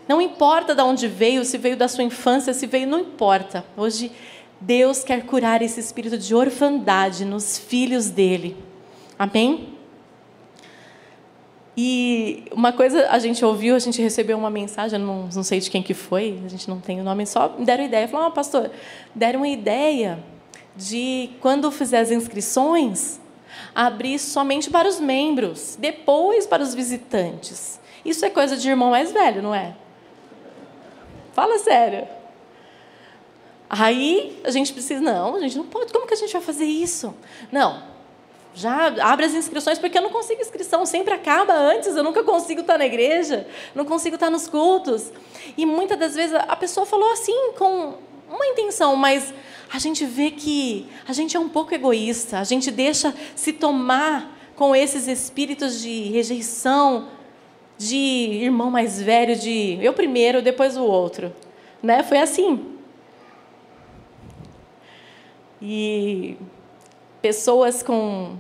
Não 0.07 0.21
importa 0.21 0.75
de 0.75 0.83
onde 0.83 1.09
veio, 1.09 1.45
se 1.45 1.57
veio 1.57 1.77
da 1.77 1.89
sua 1.89 2.05
infância, 2.05 2.53
se 2.53 2.67
veio, 2.67 2.87
não 2.87 2.99
importa. 2.99 3.65
Hoje 3.77 4.13
Deus 4.61 5.03
quer 5.03 5.25
curar 5.25 5.63
esse 5.63 5.81
espírito 5.81 6.19
de 6.19 6.35
orfandade 6.35 7.25
nos 7.25 7.59
filhos 7.59 8.11
dele. 8.11 8.57
Amém? 9.19 9.75
E 11.77 12.45
uma 12.53 12.73
coisa 12.73 13.09
a 13.11 13.19
gente 13.19 13.45
ouviu, 13.45 13.75
a 13.75 13.79
gente 13.79 14.01
recebeu 14.01 14.39
uma 14.39 14.51
mensagem, 14.51 14.99
não, 14.99 15.29
não 15.35 15.43
sei 15.43 15.59
de 15.59 15.71
quem 15.71 15.83
que 15.83 15.95
foi, 15.95 16.41
a 16.45 16.49
gente 16.49 16.69
não 16.69 16.79
tem 16.79 17.01
o 17.01 17.05
nome, 17.05 17.27
só 17.27 17.49
deram 17.49 17.85
ideia. 17.85 18.07
Falaram, 18.07 18.31
oh, 18.31 18.35
pastor, 18.35 18.71
deram 19.15 19.41
uma 19.41 19.49
ideia 19.49 20.19
de 20.77 21.31
quando 21.41 21.71
fizer 21.71 21.99
as 22.01 22.11
inscrições, 22.11 23.21
abrir 23.75 24.19
somente 24.19 24.71
para 24.71 24.89
os 24.89 25.01
membros, 25.01 25.77
depois 25.79 26.47
para 26.47 26.63
os 26.63 26.75
visitantes. 26.75 27.81
Isso 28.05 28.25
é 28.25 28.31
coisa 28.31 28.57
de 28.57 28.69
irmão 28.69 28.91
mais 28.91 29.13
velho, 29.13 29.43
não 29.43 29.55
é? 29.55 29.75
Fala 31.33 31.59
sério. 31.59 32.07
Aí 33.69 34.41
a 34.45 34.51
gente 34.51 34.73
precisa, 34.73 35.01
não, 35.01 35.37
a 35.37 35.41
gente 35.41 35.57
não 35.57 35.65
pode, 35.65 35.93
como 35.93 36.07
que 36.07 36.15
a 36.15 36.17
gente 36.17 36.33
vai 36.33 36.43
fazer 36.43 36.67
isso? 36.67 37.15
Não, 37.51 37.83
já 38.55 38.87
abre 39.03 39.27
as 39.27 39.35
inscrições, 39.35 39.79
porque 39.79 39.99
eu 39.99 40.03
não 40.03 40.11
consigo 40.11 40.41
inscrição, 40.41 40.87
sempre 40.87 41.13
acaba 41.13 41.53
antes, 41.53 41.97
eu 41.97 42.05
nunca 42.05 42.23
consigo 42.23 42.61
estar 42.61 42.79
na 42.79 42.87
igreja, 42.87 43.49
não 43.75 43.85
consigo 43.85 44.15
estar 44.15 44.31
nos 44.31 44.47
cultos. 44.47 45.13
E 45.57 45.67
muitas 45.67 45.99
das 45.99 46.15
vezes 46.15 46.35
a 46.35 46.55
pessoa 46.55 46.87
falou 46.87 47.11
assim, 47.13 47.53
com 47.59 47.95
uma 48.35 48.47
intenção, 48.47 48.97
mas 48.97 49.33
a 49.73 49.79
gente 49.79 50.05
vê 50.05 50.31
que 50.31 50.87
a 51.07 51.13
gente 51.13 51.37
é 51.37 51.41
um 51.41 51.49
pouco 51.49 51.75
egoísta, 51.75 52.39
a 52.39 52.45
gente 52.45 52.71
deixa 52.71 53.15
se 53.35 53.53
tomar 53.53 54.31
com 54.57 54.75
esses 54.75 55.09
espíritos 55.09 55.81
de 55.81 56.05
rejeição, 56.05 57.09
de 57.77 57.97
irmão 57.97 58.71
mais 58.71 59.01
velho, 59.01 59.37
de 59.37 59.79
eu 59.83 59.93
primeiro, 59.93 60.41
depois 60.41 60.77
o 60.77 60.85
outro. 60.85 61.35
Né? 61.83 62.03
Foi 62.03 62.19
assim. 62.19 62.73
E 65.61 66.37
pessoas 67.21 67.83
com 67.83 68.37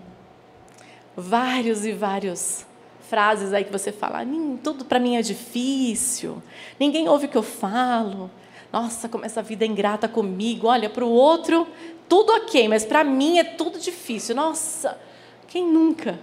vários 1.17 1.85
e 1.85 1.93
vários 1.93 2.67
frases 3.09 3.53
aí 3.53 3.65
que 3.65 3.73
você 3.73 3.93
fala, 3.93 4.27
tudo 4.63 4.85
para 4.85 4.99
mim 4.99 5.17
é 5.17 5.23
difícil, 5.23 6.43
ninguém 6.79 7.09
ouve 7.09 7.27
o 7.27 7.29
que 7.29 7.37
eu 7.37 7.43
falo, 7.43 8.31
nossa, 8.75 9.09
como 9.09 9.25
essa 9.25 9.41
vida 9.41 9.65
é 9.65 9.69
ingrata 9.69 10.09
comigo. 10.09 10.67
Olha, 10.67 10.91
para 10.91 11.05
o 11.05 11.09
outro, 11.09 11.65
tudo 12.09 12.33
ok, 12.33 12.67
mas 12.67 12.85
para 12.85 13.05
mim 13.05 13.39
é 13.39 13.45
tudo 13.45 13.79
difícil. 13.79 14.35
Nossa, 14.35 14.99
quem 15.47 15.65
nunca? 15.65 16.19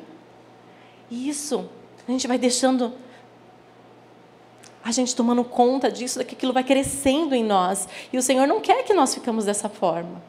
E 1.09 1.29
isso, 1.29 1.69
a 2.05 2.11
gente 2.11 2.27
vai 2.27 2.37
deixando 2.37 2.91
a 4.83 4.91
gente 4.91 5.15
tomando 5.15 5.45
conta 5.45 5.89
disso, 5.89 6.25
que 6.25 6.35
aquilo 6.35 6.51
vai 6.51 6.65
crescendo 6.65 7.33
em 7.33 7.43
nós. 7.43 7.87
E 8.11 8.17
o 8.17 8.21
Senhor 8.21 8.45
não 8.45 8.59
quer 8.59 8.83
que 8.83 8.93
nós 8.93 9.13
ficamos 9.13 9.45
dessa 9.45 9.69
forma. 9.69 10.21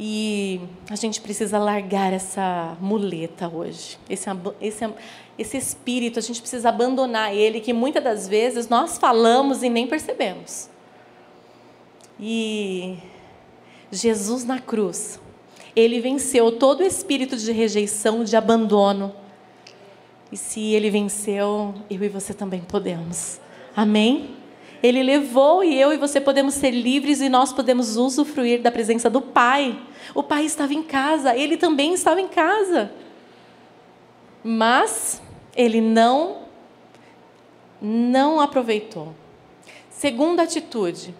E 0.00 0.60
a 0.90 0.96
gente 0.96 1.20
precisa 1.20 1.56
largar 1.56 2.12
essa 2.12 2.76
muleta 2.80 3.48
hoje, 3.48 3.96
esse, 4.10 4.28
esse, 4.60 4.92
esse 5.38 5.56
espírito, 5.56 6.18
a 6.18 6.22
gente 6.22 6.40
precisa 6.40 6.70
abandonar 6.70 7.34
ele, 7.34 7.60
que 7.60 7.72
muitas 7.72 8.02
das 8.02 8.28
vezes 8.28 8.68
nós 8.68 8.96
falamos 8.96 9.62
e 9.62 9.68
nem 9.68 9.86
percebemos. 9.86 10.70
E 12.18 12.96
Jesus 13.90 14.44
na 14.44 14.58
cruz, 14.58 15.20
ele 15.74 16.00
venceu 16.00 16.52
todo 16.52 16.80
o 16.80 16.84
espírito 16.84 17.36
de 17.36 17.52
rejeição, 17.52 18.24
de 18.24 18.34
abandono. 18.34 19.14
E 20.32 20.36
se 20.36 20.72
ele 20.72 20.90
venceu, 20.90 21.74
eu 21.90 22.02
e 22.02 22.08
você 22.08 22.32
também 22.32 22.62
podemos. 22.62 23.38
Amém? 23.76 24.36
Ele 24.82 25.02
levou 25.02 25.62
e 25.62 25.78
eu 25.78 25.92
e 25.92 25.98
você 25.98 26.20
podemos 26.20 26.54
ser 26.54 26.70
livres 26.70 27.20
e 27.20 27.28
nós 27.28 27.52
podemos 27.52 27.96
usufruir 27.96 28.62
da 28.62 28.70
presença 28.70 29.10
do 29.10 29.20
Pai. 29.20 29.78
O 30.14 30.22
Pai 30.22 30.46
estava 30.46 30.72
em 30.72 30.82
casa, 30.82 31.36
ele 31.36 31.58
também 31.58 31.92
estava 31.92 32.20
em 32.20 32.28
casa. 32.28 32.90
Mas 34.42 35.20
ele 35.56 35.80
não 35.80 36.44
não 37.80 38.40
aproveitou. 38.40 39.14
Segunda 39.90 40.42
atitude, 40.42 41.14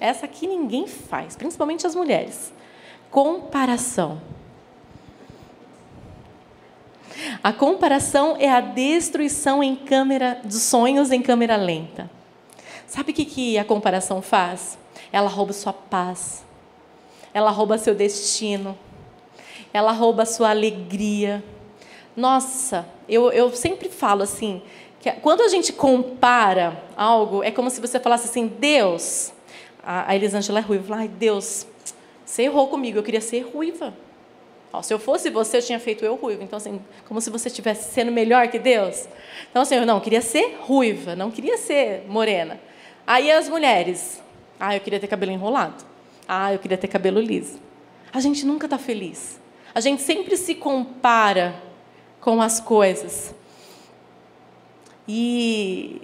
essa 0.00 0.26
aqui 0.26 0.46
ninguém 0.46 0.86
faz, 0.86 1.36
principalmente 1.36 1.86
as 1.86 1.94
mulheres. 1.94 2.52
Comparação. 3.10 4.20
A 7.42 7.52
comparação 7.52 8.36
é 8.38 8.50
a 8.50 8.60
destruição 8.60 9.62
em 9.62 9.76
câmera 9.76 10.40
dos 10.44 10.62
sonhos 10.62 11.10
em 11.10 11.22
câmera 11.22 11.56
lenta. 11.56 12.10
Sabe 12.86 13.12
o 13.12 13.14
que, 13.14 13.24
que 13.24 13.58
a 13.58 13.64
comparação 13.64 14.20
faz? 14.20 14.78
Ela 15.12 15.28
rouba 15.28 15.52
sua 15.52 15.72
paz, 15.72 16.44
ela 17.32 17.50
rouba 17.50 17.78
seu 17.78 17.94
destino, 17.94 18.76
ela 19.72 19.92
rouba 19.92 20.24
sua 20.26 20.50
alegria. 20.50 21.44
Nossa, 22.16 22.86
eu, 23.08 23.32
eu 23.32 23.50
sempre 23.52 23.88
falo 23.88 24.22
assim, 24.22 24.62
que 25.00 25.10
quando 25.12 25.42
a 25.42 25.48
gente 25.48 25.72
compara 25.72 26.82
algo, 26.96 27.42
é 27.42 27.50
como 27.50 27.70
se 27.70 27.80
você 27.80 27.98
falasse 27.98 28.28
assim, 28.28 28.46
Deus, 28.46 29.32
a, 29.82 30.10
a 30.10 30.14
Elisângela 30.14 30.58
é 30.58 30.62
ruiva, 30.62 30.96
ai 30.96 31.08
Deus, 31.08 31.66
Você 32.24 32.44
errou 32.44 32.68
comigo, 32.68 32.98
eu 32.98 33.02
queria 33.02 33.20
ser 33.20 33.40
ruiva. 33.40 33.94
Ó, 34.72 34.80
se 34.80 34.94
eu 34.94 34.98
fosse 34.98 35.28
você, 35.28 35.58
eu 35.58 35.62
tinha 35.62 35.78
feito 35.78 36.02
eu 36.04 36.14
ruiva. 36.14 36.42
Então, 36.42 36.56
assim, 36.56 36.80
como 37.06 37.20
se 37.20 37.28
você 37.28 37.48
estivesse 37.48 37.92
sendo 37.92 38.10
melhor 38.10 38.48
que 38.48 38.58
Deus. 38.58 39.06
Então, 39.50 39.62
assim, 39.62 39.74
eu 39.74 39.84
não, 39.84 40.00
queria 40.00 40.22
ser 40.22 40.56
ruiva, 40.60 41.14
não 41.14 41.30
queria 41.30 41.58
ser 41.58 42.06
morena. 42.08 42.58
Aí 43.06 43.30
as 43.30 43.48
mulheres, 43.48 44.22
ah, 44.58 44.74
eu 44.74 44.80
queria 44.80 44.98
ter 44.98 45.08
cabelo 45.08 45.32
enrolado. 45.32 45.84
Ah, 46.26 46.54
eu 46.54 46.58
queria 46.58 46.78
ter 46.78 46.88
cabelo 46.88 47.20
liso. 47.20 47.60
A 48.12 48.20
gente 48.20 48.46
nunca 48.46 48.66
está 48.66 48.78
feliz. 48.78 49.38
A 49.74 49.80
gente 49.80 50.00
sempre 50.00 50.36
se 50.36 50.54
compara 50.54 51.54
com 52.22 52.40
as 52.40 52.58
coisas. 52.60 53.34
E 55.06 56.00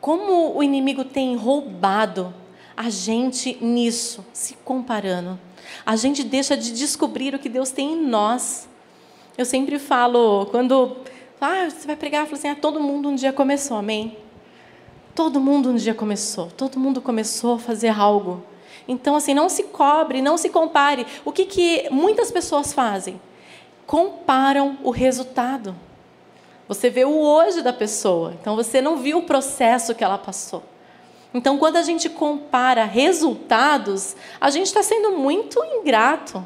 como 0.00 0.56
o 0.56 0.62
inimigo 0.62 1.04
tem 1.04 1.36
roubado 1.36 2.34
a 2.76 2.90
gente 2.90 3.56
nisso, 3.60 4.24
se 4.32 4.54
comparando. 4.64 5.38
A 5.84 5.94
gente 5.94 6.24
deixa 6.24 6.56
de 6.56 6.72
descobrir 6.72 7.34
o 7.34 7.38
que 7.38 7.48
Deus 7.48 7.70
tem 7.70 7.92
em 7.92 8.06
nós. 8.06 8.68
Eu 9.36 9.44
sempre 9.44 9.78
falo, 9.78 10.46
quando 10.46 10.96
ah, 11.40 11.68
você 11.68 11.86
vai 11.86 11.96
pregar, 11.96 12.22
eu 12.22 12.26
falo 12.26 12.38
assim, 12.38 12.48
ah, 12.48 12.56
todo 12.56 12.80
mundo 12.80 13.08
um 13.08 13.14
dia 13.14 13.32
começou, 13.32 13.76
amém? 13.76 14.16
Todo 15.14 15.40
mundo 15.40 15.70
um 15.70 15.76
dia 15.76 15.94
começou, 15.94 16.50
todo 16.50 16.78
mundo 16.78 17.00
começou 17.00 17.54
a 17.54 17.58
fazer 17.58 17.88
algo. 17.88 18.42
Então, 18.88 19.16
assim, 19.16 19.34
não 19.34 19.48
se 19.48 19.64
cobre, 19.64 20.22
não 20.22 20.36
se 20.36 20.48
compare. 20.48 21.06
O 21.24 21.32
que, 21.32 21.44
que 21.44 21.88
muitas 21.90 22.30
pessoas 22.30 22.72
fazem? 22.72 23.20
Comparam 23.86 24.78
o 24.82 24.90
resultado. 24.90 25.74
Você 26.68 26.90
vê 26.90 27.04
o 27.04 27.16
hoje 27.16 27.62
da 27.62 27.72
pessoa, 27.72 28.34
então 28.40 28.56
você 28.56 28.80
não 28.80 28.96
viu 28.96 29.18
o 29.18 29.22
processo 29.22 29.94
que 29.94 30.02
ela 30.02 30.18
passou. 30.18 30.62
Então, 31.32 31.58
quando 31.58 31.76
a 31.76 31.82
gente 31.82 32.08
compara 32.08 32.84
resultados, 32.84 34.16
a 34.40 34.48
gente 34.50 34.66
está 34.66 34.82
sendo 34.82 35.12
muito 35.12 35.62
ingrato. 35.64 36.44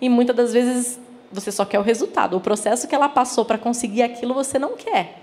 E 0.00 0.08
muitas 0.08 0.34
das 0.34 0.52
vezes 0.52 0.98
você 1.30 1.52
só 1.52 1.64
quer 1.64 1.78
o 1.78 1.82
resultado. 1.82 2.36
O 2.36 2.40
processo 2.40 2.88
que 2.88 2.94
ela 2.94 3.08
passou 3.08 3.44
para 3.44 3.58
conseguir 3.58 4.02
aquilo 4.02 4.34
você 4.34 4.58
não 4.58 4.76
quer. 4.76 5.22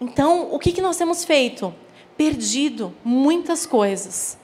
Então, 0.00 0.52
o 0.52 0.58
que, 0.58 0.72
que 0.72 0.80
nós 0.80 0.96
temos 0.96 1.24
feito? 1.24 1.74
Perdido 2.16 2.94
muitas 3.04 3.66
coisas. 3.66 4.38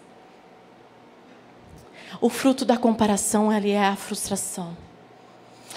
O 2.20 2.28
fruto 2.28 2.64
da 2.64 2.76
comparação 2.76 3.50
ali 3.50 3.70
é 3.70 3.86
a 3.86 3.96
frustração. 3.96 4.76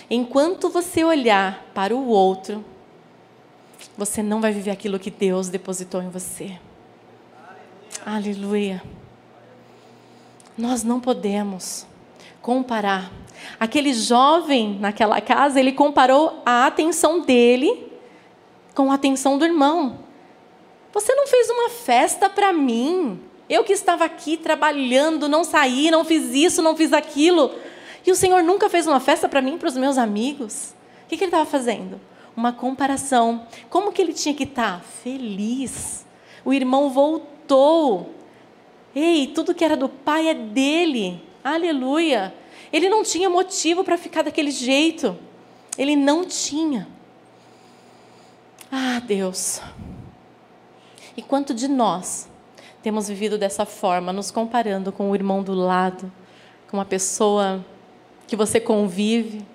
Enquanto 0.10 0.69
você 0.69 1.03
olhar 1.03 1.65
para 1.74 1.95
o 1.95 2.07
outro, 2.07 2.63
você 3.98 4.22
não 4.24 4.41
vai 4.41 4.51
viver 4.51 4.72
aquilo 4.72 5.00
que 5.00 5.12
Deus 5.12 5.50
depositou 5.50 6.01
em 6.01 6.10
você. 6.10 6.57
Aleluia. 8.05 8.83
Nós 10.57 10.83
não 10.83 11.00
podemos 11.00 11.86
comparar. 12.41 13.12
Aquele 13.60 13.93
jovem 13.93 14.77
naquela 14.79 15.19
casa, 15.22 15.60
ele 15.60 15.72
comparou 15.72 16.41
a 16.45 16.65
atenção 16.67 17.22
dele 17.22 17.91
com 18.75 18.91
a 18.91 18.95
atenção 18.95 19.38
do 19.38 19.45
irmão. 19.45 20.00
Você 20.93 21.13
não 21.15 21.27
fez 21.27 21.50
uma 21.50 21.69
festa 21.69 22.29
para 22.29 22.53
mim. 22.53 23.19
Eu 23.50 23.63
que 23.63 23.74
estava 23.74 24.05
aqui 24.05 24.38
trabalhando, 24.38 25.27
não 25.27 25.43
saí, 25.43 25.89
não 25.89 26.05
fiz 26.05 26.33
isso, 26.33 26.62
não 26.62 26.75
fiz 26.75 26.93
aquilo. 26.93 27.51
E 28.05 28.12
o 28.12 28.15
Senhor 28.15 28.43
nunca 28.43 28.69
fez 28.69 28.86
uma 28.86 29.00
festa 29.00 29.29
para 29.29 29.41
mim, 29.41 29.57
para 29.57 29.69
os 29.69 29.77
meus 29.77 29.98
amigos. 29.98 30.75
O 31.05 31.07
que, 31.07 31.17
que 31.17 31.24
ele 31.24 31.29
estava 31.29 31.45
fazendo? 31.45 32.00
Uma 32.36 32.51
comparação. 32.51 33.48
Como 33.69 33.91
que 33.91 34.01
ele 34.01 34.13
tinha 34.13 34.36
que 34.36 34.43
estar? 34.43 34.79
Tá? 34.79 34.86
Feliz. 35.03 36.05
O 36.43 36.53
irmão 36.53 36.89
voltou. 36.89 38.13
Ei, 38.95 39.27
tudo 39.27 39.55
que 39.55 39.63
era 39.63 39.77
do 39.77 39.88
pai 39.88 40.27
é 40.27 40.33
dele. 40.33 41.24
Aleluia. 41.43 42.33
Ele 42.72 42.89
não 42.89 43.03
tinha 43.03 43.29
motivo 43.29 43.83
para 43.83 43.98
ficar 43.98 44.24
daquele 44.24 44.51
jeito. 44.51 45.17
Ele 45.77 45.95
não 45.95 46.25
tinha. 46.25 46.88
Ah, 48.72 49.00
Deus. 49.00 49.62
E 51.15 51.21
quanto 51.21 51.54
de 51.54 51.67
nós 51.67 52.28
temos 52.82 53.08
vivido 53.08 53.38
dessa 53.38 53.65
forma, 53.65 54.12
nos 54.12 54.32
comparando 54.32 54.91
com 54.91 55.10
o 55.10 55.15
irmão 55.15 55.41
do 55.41 55.54
lado, 55.54 56.12
com 56.69 56.78
uma 56.78 56.86
pessoa 56.86 57.63
que 58.34 58.36
você 58.36 58.60
convive. 58.60 59.46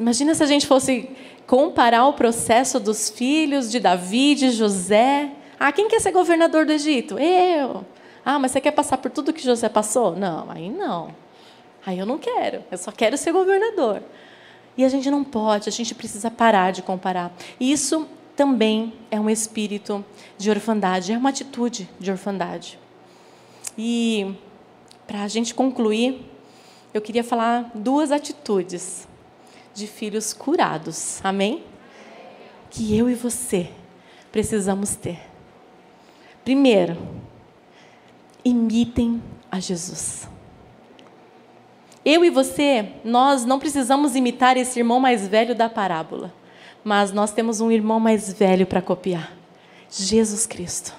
Imagina 0.00 0.34
se 0.34 0.42
a 0.42 0.46
gente 0.46 0.66
fosse 0.66 1.08
comparar 1.46 2.04
o 2.08 2.14
processo 2.14 2.80
dos 2.80 3.10
filhos 3.10 3.70
de 3.70 3.78
Davi, 3.78 4.34
de 4.34 4.50
José. 4.50 5.30
Ah, 5.56 5.70
quem 5.70 5.86
quer 5.86 6.00
ser 6.00 6.10
governador 6.10 6.66
do 6.66 6.72
Egito? 6.72 7.16
Eu. 7.20 7.86
Ah, 8.24 8.40
mas 8.40 8.50
você 8.50 8.60
quer 8.60 8.72
passar 8.72 8.98
por 8.98 9.08
tudo 9.08 9.32
que 9.32 9.40
José 9.40 9.68
passou? 9.68 10.16
Não, 10.16 10.50
aí 10.50 10.68
não. 10.68 11.14
Aí 11.86 11.96
eu 11.96 12.04
não 12.04 12.18
quero. 12.18 12.64
Eu 12.72 12.78
só 12.78 12.90
quero 12.90 13.16
ser 13.16 13.30
governador. 13.30 14.02
E 14.76 14.84
a 14.84 14.88
gente 14.88 15.08
não 15.08 15.22
pode, 15.22 15.68
a 15.68 15.72
gente 15.72 15.94
precisa 15.94 16.28
parar 16.28 16.72
de 16.72 16.82
comparar. 16.82 17.32
Isso 17.60 18.08
também 18.34 18.94
é 19.12 19.20
um 19.20 19.30
espírito 19.30 20.04
de 20.36 20.50
orfandade, 20.50 21.12
é 21.12 21.16
uma 21.16 21.30
atitude 21.30 21.88
de 22.00 22.10
orfandade. 22.10 22.80
E 23.78 24.34
para 25.06 25.22
a 25.22 25.28
gente 25.28 25.54
concluir, 25.54 26.31
eu 26.92 27.00
queria 27.00 27.24
falar 27.24 27.70
duas 27.74 28.12
atitudes 28.12 29.08
de 29.74 29.86
filhos 29.86 30.32
curados. 30.32 31.20
Amém? 31.24 31.64
Que 32.70 32.96
eu 32.96 33.08
e 33.08 33.14
você 33.14 33.70
precisamos 34.30 34.94
ter. 34.94 35.18
Primeiro, 36.44 36.96
imitem 38.44 39.22
a 39.50 39.58
Jesus. 39.60 40.28
Eu 42.04 42.24
e 42.24 42.30
você, 42.30 42.88
nós 43.04 43.44
não 43.44 43.58
precisamos 43.58 44.16
imitar 44.16 44.56
esse 44.56 44.80
irmão 44.80 44.98
mais 44.98 45.28
velho 45.28 45.54
da 45.54 45.68
parábola, 45.68 46.34
mas 46.82 47.12
nós 47.12 47.30
temos 47.30 47.60
um 47.60 47.70
irmão 47.70 48.00
mais 48.00 48.32
velho 48.32 48.66
para 48.66 48.82
copiar: 48.82 49.32
Jesus 49.88 50.46
Cristo. 50.46 50.94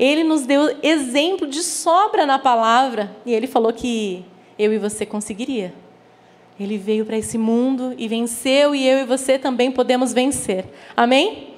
Ele 0.00 0.24
nos 0.24 0.46
deu 0.46 0.78
exemplo 0.82 1.46
de 1.46 1.62
sobra 1.62 2.24
na 2.24 2.38
palavra 2.38 3.14
e 3.26 3.32
ele 3.32 3.46
falou 3.46 3.72
que 3.72 4.24
eu 4.62 4.72
e 4.72 4.78
você 4.78 5.04
conseguiria. 5.04 5.74
Ele 6.58 6.78
veio 6.78 7.04
para 7.04 7.16
esse 7.16 7.38
mundo 7.38 7.94
e 7.96 8.06
venceu, 8.06 8.74
e 8.74 8.86
eu 8.86 8.98
e 8.98 9.04
você 9.04 9.38
também 9.38 9.70
podemos 9.70 10.12
vencer. 10.12 10.66
Amém? 10.96 11.54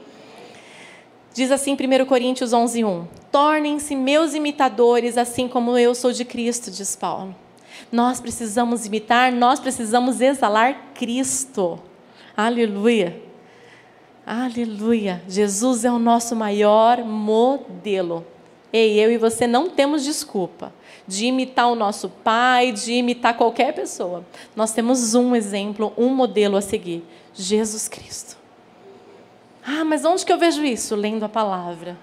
Diz 1.34 1.50
assim 1.50 1.74
1 1.74 2.04
Coríntios 2.06 2.52
11, 2.52 2.84
1. 2.84 3.06
Tornem-se 3.32 3.96
meus 3.96 4.34
imitadores, 4.34 5.18
assim 5.18 5.48
como 5.48 5.76
eu 5.76 5.94
sou 5.94 6.12
de 6.12 6.24
Cristo, 6.24 6.70
diz 6.70 6.94
Paulo. 6.94 7.34
Nós 7.90 8.20
precisamos 8.20 8.86
imitar, 8.86 9.32
nós 9.32 9.58
precisamos 9.58 10.20
exalar 10.20 10.92
Cristo. 10.94 11.80
Aleluia. 12.36 13.20
Aleluia. 14.24 15.22
Jesus 15.28 15.84
é 15.84 15.90
o 15.90 15.98
nosso 15.98 16.34
maior 16.36 17.04
modelo. 17.04 18.24
Ei, 18.74 18.98
eu 18.98 19.12
e 19.12 19.16
você 19.16 19.46
não 19.46 19.70
temos 19.70 20.02
desculpa 20.02 20.74
de 21.06 21.26
imitar 21.26 21.70
o 21.70 21.76
nosso 21.76 22.08
pai, 22.08 22.72
de 22.72 22.94
imitar 22.94 23.37
qualquer 23.37 23.72
pessoa. 23.72 24.26
Nós 24.56 24.72
temos 24.72 25.14
um 25.14 25.37
exemplo, 25.37 25.92
um 25.96 26.08
modelo 26.08 26.56
a 26.56 26.60
seguir: 26.60 27.04
Jesus 27.32 27.87
Cristo. 27.87 28.37
Ah, 29.64 29.84
mas 29.84 30.04
onde 30.04 30.26
que 30.26 30.32
eu 30.32 30.38
vejo 30.38 30.64
isso? 30.64 30.96
Lendo 30.96 31.22
a 31.22 31.28
palavra. 31.28 31.96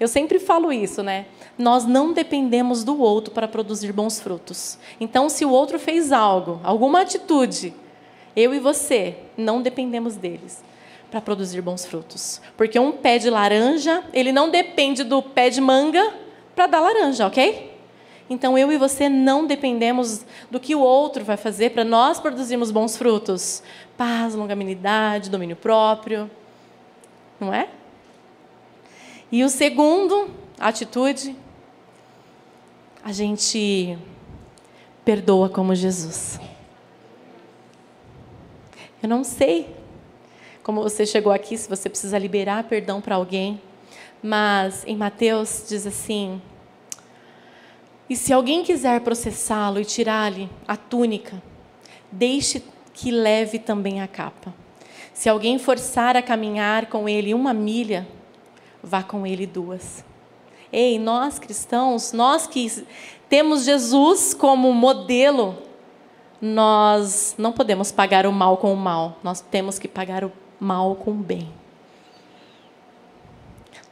Eu 0.00 0.08
sempre 0.08 0.40
falo 0.40 0.72
isso, 0.72 1.04
né? 1.04 1.26
Nós 1.56 1.84
não 1.84 2.12
dependemos 2.12 2.82
do 2.82 3.00
outro 3.00 3.32
para 3.32 3.46
produzir 3.46 3.92
bons 3.92 4.20
frutos. 4.20 4.76
Então, 4.98 5.28
se 5.28 5.44
o 5.44 5.50
outro 5.50 5.78
fez 5.78 6.10
algo, 6.10 6.60
alguma 6.64 7.02
atitude, 7.02 7.72
eu 8.34 8.52
e 8.52 8.58
você 8.58 9.18
não 9.36 9.62
dependemos 9.62 10.16
deles 10.16 10.64
para 11.10 11.20
produzir 11.20 11.60
bons 11.62 11.84
frutos. 11.84 12.40
Porque 12.56 12.78
um 12.78 12.92
pé 12.92 13.18
de 13.18 13.30
laranja, 13.30 14.04
ele 14.12 14.32
não 14.32 14.50
depende 14.50 15.04
do 15.04 15.22
pé 15.22 15.50
de 15.50 15.60
manga 15.60 16.14
para 16.54 16.66
dar 16.66 16.80
laranja, 16.80 17.26
ok? 17.26 17.76
Então 18.30 18.58
eu 18.58 18.70
e 18.70 18.76
você 18.76 19.08
não 19.08 19.46
dependemos 19.46 20.24
do 20.50 20.60
que 20.60 20.74
o 20.74 20.80
outro 20.80 21.24
vai 21.24 21.36
fazer 21.36 21.70
para 21.70 21.82
nós 21.82 22.20
produzirmos 22.20 22.70
bons 22.70 22.96
frutos. 22.96 23.62
Paz, 23.96 24.34
longanimidade, 24.34 25.30
domínio 25.30 25.56
próprio. 25.56 26.30
Não 27.40 27.54
é? 27.54 27.68
E 29.32 29.42
o 29.44 29.48
segundo, 29.48 30.30
atitude, 30.58 31.34
a 33.02 33.12
gente 33.12 33.98
perdoa 35.04 35.48
como 35.48 35.74
Jesus. 35.74 36.38
Eu 39.02 39.08
não 39.08 39.24
sei 39.24 39.77
como 40.68 40.82
você 40.82 41.06
chegou 41.06 41.32
aqui, 41.32 41.56
se 41.56 41.66
você 41.66 41.88
precisa 41.88 42.18
liberar 42.18 42.64
perdão 42.64 43.00
para 43.00 43.14
alguém, 43.14 43.58
mas 44.22 44.86
em 44.86 44.94
Mateus 44.94 45.64
diz 45.66 45.86
assim: 45.86 46.42
e 48.06 48.14
se 48.14 48.34
alguém 48.34 48.62
quiser 48.62 49.00
processá-lo 49.00 49.80
e 49.80 49.84
tirar-lhe 49.86 50.46
a 50.66 50.76
túnica, 50.76 51.42
deixe 52.12 52.62
que 52.92 53.10
leve 53.10 53.58
também 53.58 54.02
a 54.02 54.06
capa. 54.06 54.52
Se 55.14 55.26
alguém 55.26 55.58
forçar 55.58 56.18
a 56.18 56.22
caminhar 56.22 56.84
com 56.84 57.08
ele 57.08 57.32
uma 57.32 57.54
milha, 57.54 58.06
vá 58.82 59.02
com 59.02 59.26
ele 59.26 59.46
duas. 59.46 60.04
Ei, 60.70 60.98
nós 60.98 61.38
cristãos, 61.38 62.12
nós 62.12 62.46
que 62.46 62.86
temos 63.26 63.64
Jesus 63.64 64.34
como 64.34 64.70
modelo, 64.74 65.56
nós 66.42 67.34
não 67.38 67.52
podemos 67.52 67.90
pagar 67.90 68.26
o 68.26 68.32
mal 68.32 68.58
com 68.58 68.70
o 68.70 68.76
mal, 68.76 69.16
nós 69.24 69.40
temos 69.40 69.78
que 69.78 69.88
pagar 69.88 70.24
o 70.24 70.32
mal 70.60 70.96
com 70.96 71.12
bem. 71.12 71.48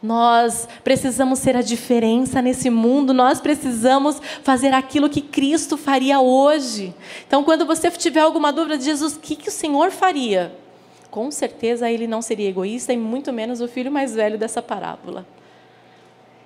Nós 0.03 0.69
precisamos 0.85 1.39
ser 1.39 1.57
a 1.57 1.63
diferença 1.63 2.43
nesse 2.43 2.69
mundo, 2.71 3.15
nós 3.15 3.41
precisamos 3.41 4.21
fazer 4.43 4.75
aquilo 4.75 5.09
que 5.09 5.21
Cristo 5.21 5.77
faria 5.77 6.21
hoje. 6.21 6.95
Então, 7.27 7.43
quando 7.43 7.65
você 7.65 7.91
tiver 7.91 8.21
alguma 8.21 8.53
dúvida 8.53 8.79
de 8.79 8.85
Jesus, 8.85 9.17
o 9.17 9.21
que, 9.21 9.35
que 9.35 9.49
o 9.49 9.53
Senhor 9.53 9.91
faria? 9.91 10.55
Com 11.11 11.31
certeza 11.31 11.91
ele 11.91 12.07
não 12.07 12.21
seria 12.21 12.49
egoísta 12.49 12.93
e 12.93 12.97
muito 12.97 13.33
menos 13.33 13.61
o 13.61 13.69
filho 13.69 13.91
mais 13.91 14.15
velho 14.15 14.39
dessa 14.39 14.61
parábola. 14.61 15.27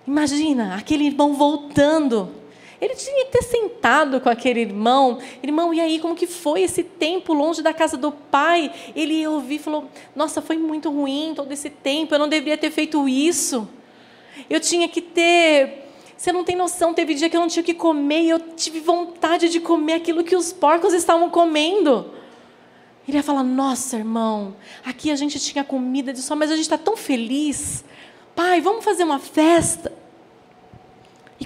Imagina 0.06 0.76
aquele 0.76 1.04
irmão 1.04 1.34
voltando. 1.34 2.39
Ele 2.80 2.94
tinha 2.94 3.26
que 3.26 3.32
ter 3.32 3.42
sentado 3.42 4.20
com 4.20 4.28
aquele 4.30 4.60
irmão. 4.60 5.18
Irmão, 5.42 5.74
e 5.74 5.80
aí, 5.80 5.98
como 5.98 6.14
que 6.14 6.26
foi 6.26 6.62
esse 6.62 6.82
tempo 6.82 7.34
longe 7.34 7.60
da 7.60 7.74
casa 7.74 7.96
do 7.96 8.10
pai? 8.10 8.72
Ele 8.96 9.26
ouviu 9.26 9.56
e 9.56 9.58
falou: 9.58 9.84
Nossa, 10.16 10.40
foi 10.40 10.56
muito 10.56 10.90
ruim 10.90 11.34
todo 11.36 11.52
esse 11.52 11.68
tempo, 11.68 12.14
eu 12.14 12.18
não 12.18 12.28
deveria 12.28 12.56
ter 12.56 12.70
feito 12.70 13.06
isso. 13.06 13.68
Eu 14.48 14.60
tinha 14.60 14.88
que 14.88 15.02
ter. 15.02 15.88
Você 16.16 16.32
não 16.32 16.44
tem 16.44 16.56
noção, 16.56 16.92
teve 16.94 17.14
dia 17.14 17.28
que 17.28 17.36
eu 17.36 17.40
não 17.40 17.48
tinha 17.48 17.62
o 17.62 17.66
que 17.66 17.74
comer 17.74 18.22
e 18.22 18.30
eu 18.30 18.38
tive 18.38 18.80
vontade 18.80 19.48
de 19.48 19.60
comer 19.60 19.94
aquilo 19.94 20.24
que 20.24 20.36
os 20.36 20.52
porcos 20.52 20.94
estavam 20.94 21.28
comendo. 21.28 22.10
Ele 23.06 23.18
ia 23.18 23.22
falar: 23.22 23.42
Nossa, 23.42 23.98
irmão, 23.98 24.56
aqui 24.84 25.10
a 25.10 25.16
gente 25.16 25.38
tinha 25.38 25.62
comida 25.64 26.14
de 26.14 26.22
só, 26.22 26.34
mas 26.34 26.50
a 26.50 26.54
gente 26.54 26.64
está 26.64 26.78
tão 26.78 26.96
feliz. 26.96 27.84
Pai, 28.34 28.58
vamos 28.62 28.82
fazer 28.82 29.04
uma 29.04 29.18
festa. 29.18 29.99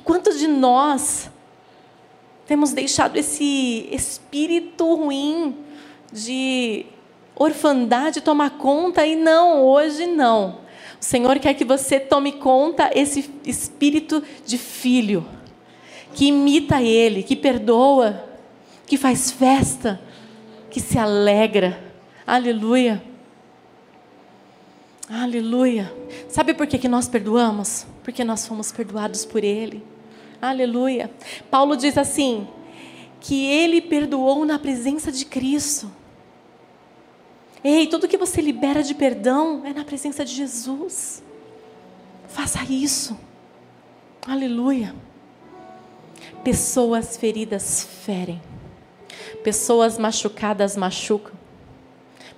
Quantos 0.05 0.39
de 0.39 0.47
nós 0.47 1.31
temos 2.47 2.73
deixado 2.73 3.17
esse 3.17 3.89
espírito 3.91 4.95
ruim 4.95 5.57
de 6.13 6.85
orfandade 7.35 8.21
tomar 8.21 8.51
conta 8.51 9.07
e 9.07 9.17
não, 9.17 9.63
hoje 9.63 10.07
não. 10.07 10.61
O 11.01 11.05
Senhor 11.05 11.39
quer 11.39 11.55
que 11.55 11.65
você 11.65 11.99
tome 11.99 12.33
conta 12.33 12.91
esse 12.95 13.31
espírito 13.45 14.23
de 14.45 14.59
filho 14.59 15.27
que 16.13 16.27
imita 16.27 16.81
ele, 16.83 17.23
que 17.23 17.35
perdoa, 17.35 18.25
que 18.87 18.97
faz 18.97 19.31
festa, 19.31 20.01
que 20.71 20.81
se 20.81 20.99
alegra. 20.99 21.83
Aleluia. 22.27 23.03
Aleluia. 25.09 25.93
Sabe 26.29 26.55
por 26.55 26.67
que, 26.67 26.79
que 26.79 26.89
nós 26.89 27.09
perdoamos? 27.09 27.87
Porque 28.03 28.23
nós 28.23 28.47
fomos 28.47 28.71
perdoados 28.71 29.25
por 29.25 29.43
Ele. 29.43 29.94
Aleluia. 30.49 31.11
Paulo 31.51 31.77
diz 31.77 31.97
assim: 31.97 32.47
que 33.21 33.47
Ele 33.47 33.81
perdoou 33.81 34.45
na 34.45 34.59
presença 34.59 35.11
de 35.11 35.25
Cristo. 35.25 35.91
Ei, 37.63 37.87
tudo 37.87 38.07
que 38.07 38.19
você 38.19 38.43
libera 38.43 38.83
de 38.83 38.95
perdão 38.95 39.63
é 39.65 39.73
na 39.73 39.83
presença 39.83 40.23
de 40.23 40.35
Jesus. 40.35 41.23
Faça 42.29 42.63
isso. 42.65 43.19
Aleluia. 44.27 44.95
Pessoas 46.43 47.17
feridas 47.17 47.89
ferem. 48.05 48.43
Pessoas 49.43 49.97
machucadas 49.97 50.77
machucam. 50.77 51.33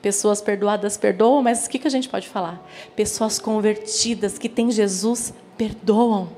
Pessoas 0.00 0.40
perdoadas 0.40 0.96
perdoam, 0.96 1.42
mas 1.42 1.66
o 1.66 1.70
que 1.70 1.84
a 1.84 1.90
gente 1.90 2.08
pode 2.08 2.28
falar? 2.28 2.64
Pessoas 2.94 3.40
convertidas 3.40 4.38
que 4.38 4.48
têm 4.48 4.70
Jesus 4.70 5.34
perdoam. 5.58 6.28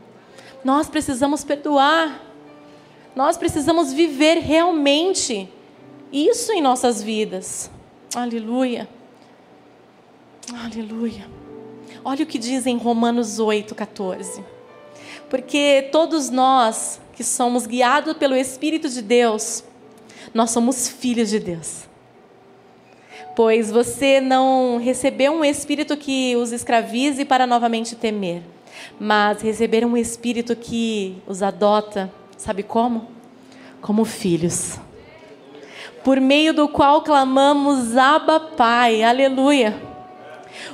Nós 0.65 0.89
precisamos 0.89 1.45
perdoar. 1.45 2.23
Nós 3.15 3.37
precisamos 3.37 3.93
viver 3.93 4.39
realmente 4.39 5.49
isso 6.13 6.53
em 6.53 6.61
nossas 6.61 7.03
vidas. 7.03 7.71
Aleluia. 8.15 8.89
Aleluia. 10.65 11.27
Olha 12.05 12.25
o 12.25 12.27
que 12.27 12.39
diz 12.39 12.67
em 12.67 12.77
Romanos 12.77 13.39
8, 13.39 13.75
14. 13.75 14.45
Porque 15.29 15.89
todos 15.93 16.31
nós 16.31 17.01
que 17.13 17.25
somos 17.25 17.67
guiados 17.67 18.17
pelo 18.17 18.37
Espírito 18.37 18.89
de 18.89 19.03
Deus, 19.03 19.65
nós 20.33 20.51
somos 20.51 20.89
filhos 20.89 21.29
de 21.29 21.39
Deus 21.39 21.89
pois 23.39 23.71
você 23.71 24.21
não 24.21 24.79
recebeu 24.79 25.31
um 25.31 25.45
espírito 25.45 25.97
que 25.97 26.35
os 26.35 26.51
escravize 26.51 27.25
para 27.25 27.47
novamente 27.47 27.95
temer, 27.95 28.43
mas 28.99 29.43
receberam 29.43 29.91
um 29.91 29.97
espírito 29.97 30.55
que 30.57 31.17
os 31.27 31.43
adota, 31.43 32.13
sabe 32.37 32.63
como? 32.63 33.09
Como 33.81 34.05
filhos. 34.05 34.79
Por 36.03 36.21
meio 36.21 36.55
do 36.55 36.69
qual 36.69 37.03
clamamos 37.03 37.97
Abba 37.97 38.41
Pai, 38.41 39.03
aleluia. 39.03 39.81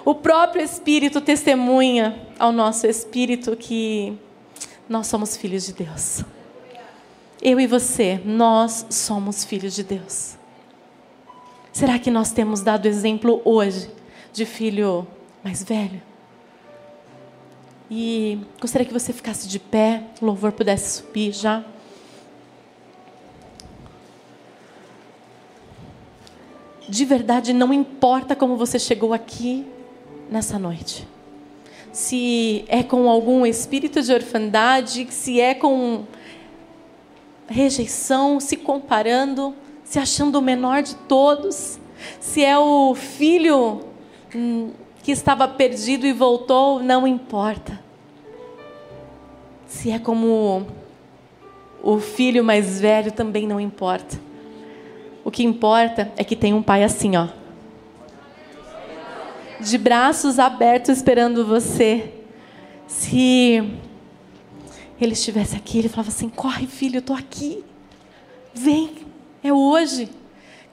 O 0.04 0.14
próprio 0.14 0.62
Espírito 0.62 1.20
testemunha 1.20 2.18
ao 2.38 2.52
nosso 2.52 2.86
espírito 2.86 3.56
que 3.56 4.16
nós 4.88 5.06
somos 5.06 5.36
filhos 5.36 5.66
de 5.66 5.72
Deus. 5.72 6.24
Eu 7.42 7.60
e 7.60 7.66
você, 7.66 8.20
nós 8.24 8.86
somos 8.90 9.44
filhos 9.44 9.74
de 9.74 9.82
Deus. 9.82 10.36
Será 11.72 11.98
que 11.98 12.10
nós 12.10 12.32
temos 12.32 12.60
dado 12.60 12.86
exemplo 12.86 13.42
hoje 13.44 13.90
de 14.32 14.46
filho 14.46 15.06
mais 15.42 15.62
velho? 15.62 16.00
E 17.90 18.38
gostaria 18.60 18.86
que 18.86 18.92
você 18.92 19.12
ficasse 19.12 19.46
de 19.46 19.58
pé, 19.58 20.02
o 20.20 20.26
louvor 20.26 20.52
pudesse 20.52 21.02
subir 21.02 21.32
já. 21.32 21.64
De 26.88 27.04
verdade, 27.04 27.52
não 27.52 27.72
importa 27.72 28.36
como 28.36 28.56
você 28.56 28.78
chegou 28.78 29.12
aqui 29.12 29.66
nessa 30.30 30.58
noite. 30.58 31.06
Se 31.92 32.64
é 32.68 32.82
com 32.82 33.08
algum 33.08 33.46
espírito 33.46 34.02
de 34.02 34.12
orfandade, 34.12 35.06
se 35.10 35.40
é 35.40 35.54
com 35.54 36.04
rejeição, 37.46 38.40
se 38.40 38.56
comparando, 38.56 39.54
se 39.84 39.98
achando 39.98 40.38
o 40.38 40.42
menor 40.42 40.82
de 40.82 40.94
todos, 40.94 41.78
se 42.20 42.44
é 42.44 42.58
o 42.58 42.94
filho 42.94 43.82
hum, 44.34 44.72
que 45.02 45.12
estava 45.12 45.46
perdido 45.46 46.06
e 46.06 46.12
voltou, 46.12 46.82
não 46.82 47.06
importa. 47.06 47.73
Se 49.84 49.90
é 49.90 49.98
como 49.98 50.66
o 51.82 52.00
filho 52.00 52.42
mais 52.42 52.80
velho, 52.80 53.12
também 53.12 53.46
não 53.46 53.60
importa. 53.60 54.18
O 55.22 55.30
que 55.30 55.44
importa 55.44 56.10
é 56.16 56.24
que 56.24 56.34
tem 56.34 56.54
um 56.54 56.62
pai 56.62 56.82
assim, 56.82 57.16
ó. 57.16 57.28
De 59.60 59.76
braços 59.76 60.38
abertos 60.38 60.96
esperando 60.96 61.44
você. 61.44 62.14
Se 62.86 63.62
ele 64.98 65.12
estivesse 65.12 65.54
aqui, 65.54 65.80
ele 65.80 65.90
falava 65.90 66.08
assim: 66.08 66.30
corre, 66.30 66.66
filho, 66.66 66.96
eu 66.96 67.00
estou 67.00 67.14
aqui. 67.14 67.62
Vem, 68.54 68.90
é 69.42 69.52
hoje. 69.52 70.08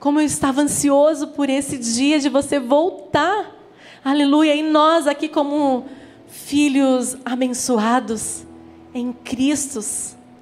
Como 0.00 0.22
eu 0.22 0.24
estava 0.24 0.62
ansioso 0.62 1.28
por 1.28 1.50
esse 1.50 1.76
dia 1.76 2.18
de 2.18 2.30
você 2.30 2.58
voltar. 2.58 3.54
Aleluia. 4.02 4.54
E 4.54 4.62
nós 4.62 5.06
aqui, 5.06 5.28
como 5.28 5.84
filhos 6.28 7.14
abençoados 7.26 8.46
em 8.94 9.12
Cristo, 9.12 9.80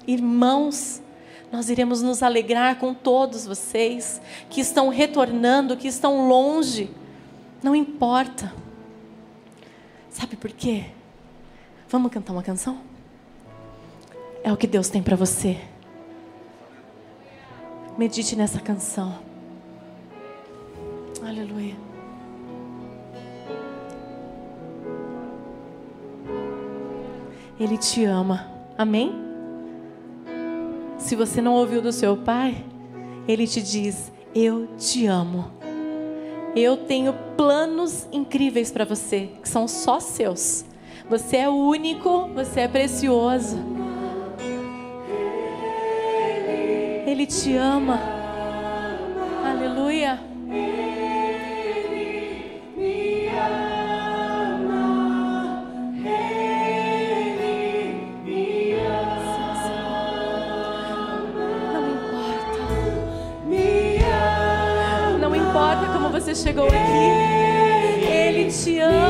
irmãos, 0.07 1.01
nós 1.51 1.69
iremos 1.69 2.01
nos 2.01 2.23
alegrar 2.23 2.77
com 2.77 2.93
todos 2.93 3.45
vocês 3.45 4.21
que 4.49 4.61
estão 4.61 4.89
retornando, 4.89 5.75
que 5.75 5.87
estão 5.87 6.27
longe. 6.27 6.89
Não 7.61 7.75
importa. 7.75 8.53
Sabe 10.09 10.35
por 10.35 10.51
quê? 10.51 10.85
Vamos 11.89 12.11
cantar 12.11 12.33
uma 12.33 12.43
canção? 12.43 12.79
É 14.43 14.51
o 14.51 14.57
que 14.57 14.65
Deus 14.67 14.89
tem 14.89 15.03
para 15.03 15.15
você. 15.15 15.59
Medite 17.97 18.35
nessa 18.35 18.59
canção. 18.59 19.19
Aleluia. 21.21 21.90
Ele 27.61 27.77
te 27.77 28.03
ama. 28.05 28.47
Amém? 28.75 29.13
Se 30.97 31.15
você 31.15 31.39
não 31.43 31.53
ouviu 31.53 31.79
do 31.79 31.91
seu 31.91 32.17
pai, 32.17 32.65
ele 33.27 33.45
te 33.45 33.61
diz: 33.61 34.11
Eu 34.33 34.65
te 34.79 35.05
amo. 35.05 35.51
Eu 36.55 36.75
tenho 36.75 37.13
planos 37.37 38.07
incríveis 38.11 38.71
para 38.71 38.83
você, 38.83 39.29
que 39.39 39.47
são 39.47 39.67
só 39.67 39.99
seus. 39.99 40.65
Você 41.07 41.37
é 41.37 41.49
único, 41.49 42.29
você 42.33 42.61
é 42.61 42.67
precioso. 42.67 43.59
Ele 47.05 47.27
te 47.27 47.55
ama. 47.55 48.20
Você 66.35 66.43
chegou 66.43 66.67
aqui. 66.67 68.05
Ele 68.09 68.49
te 68.51 68.79
ama. 68.79 69.00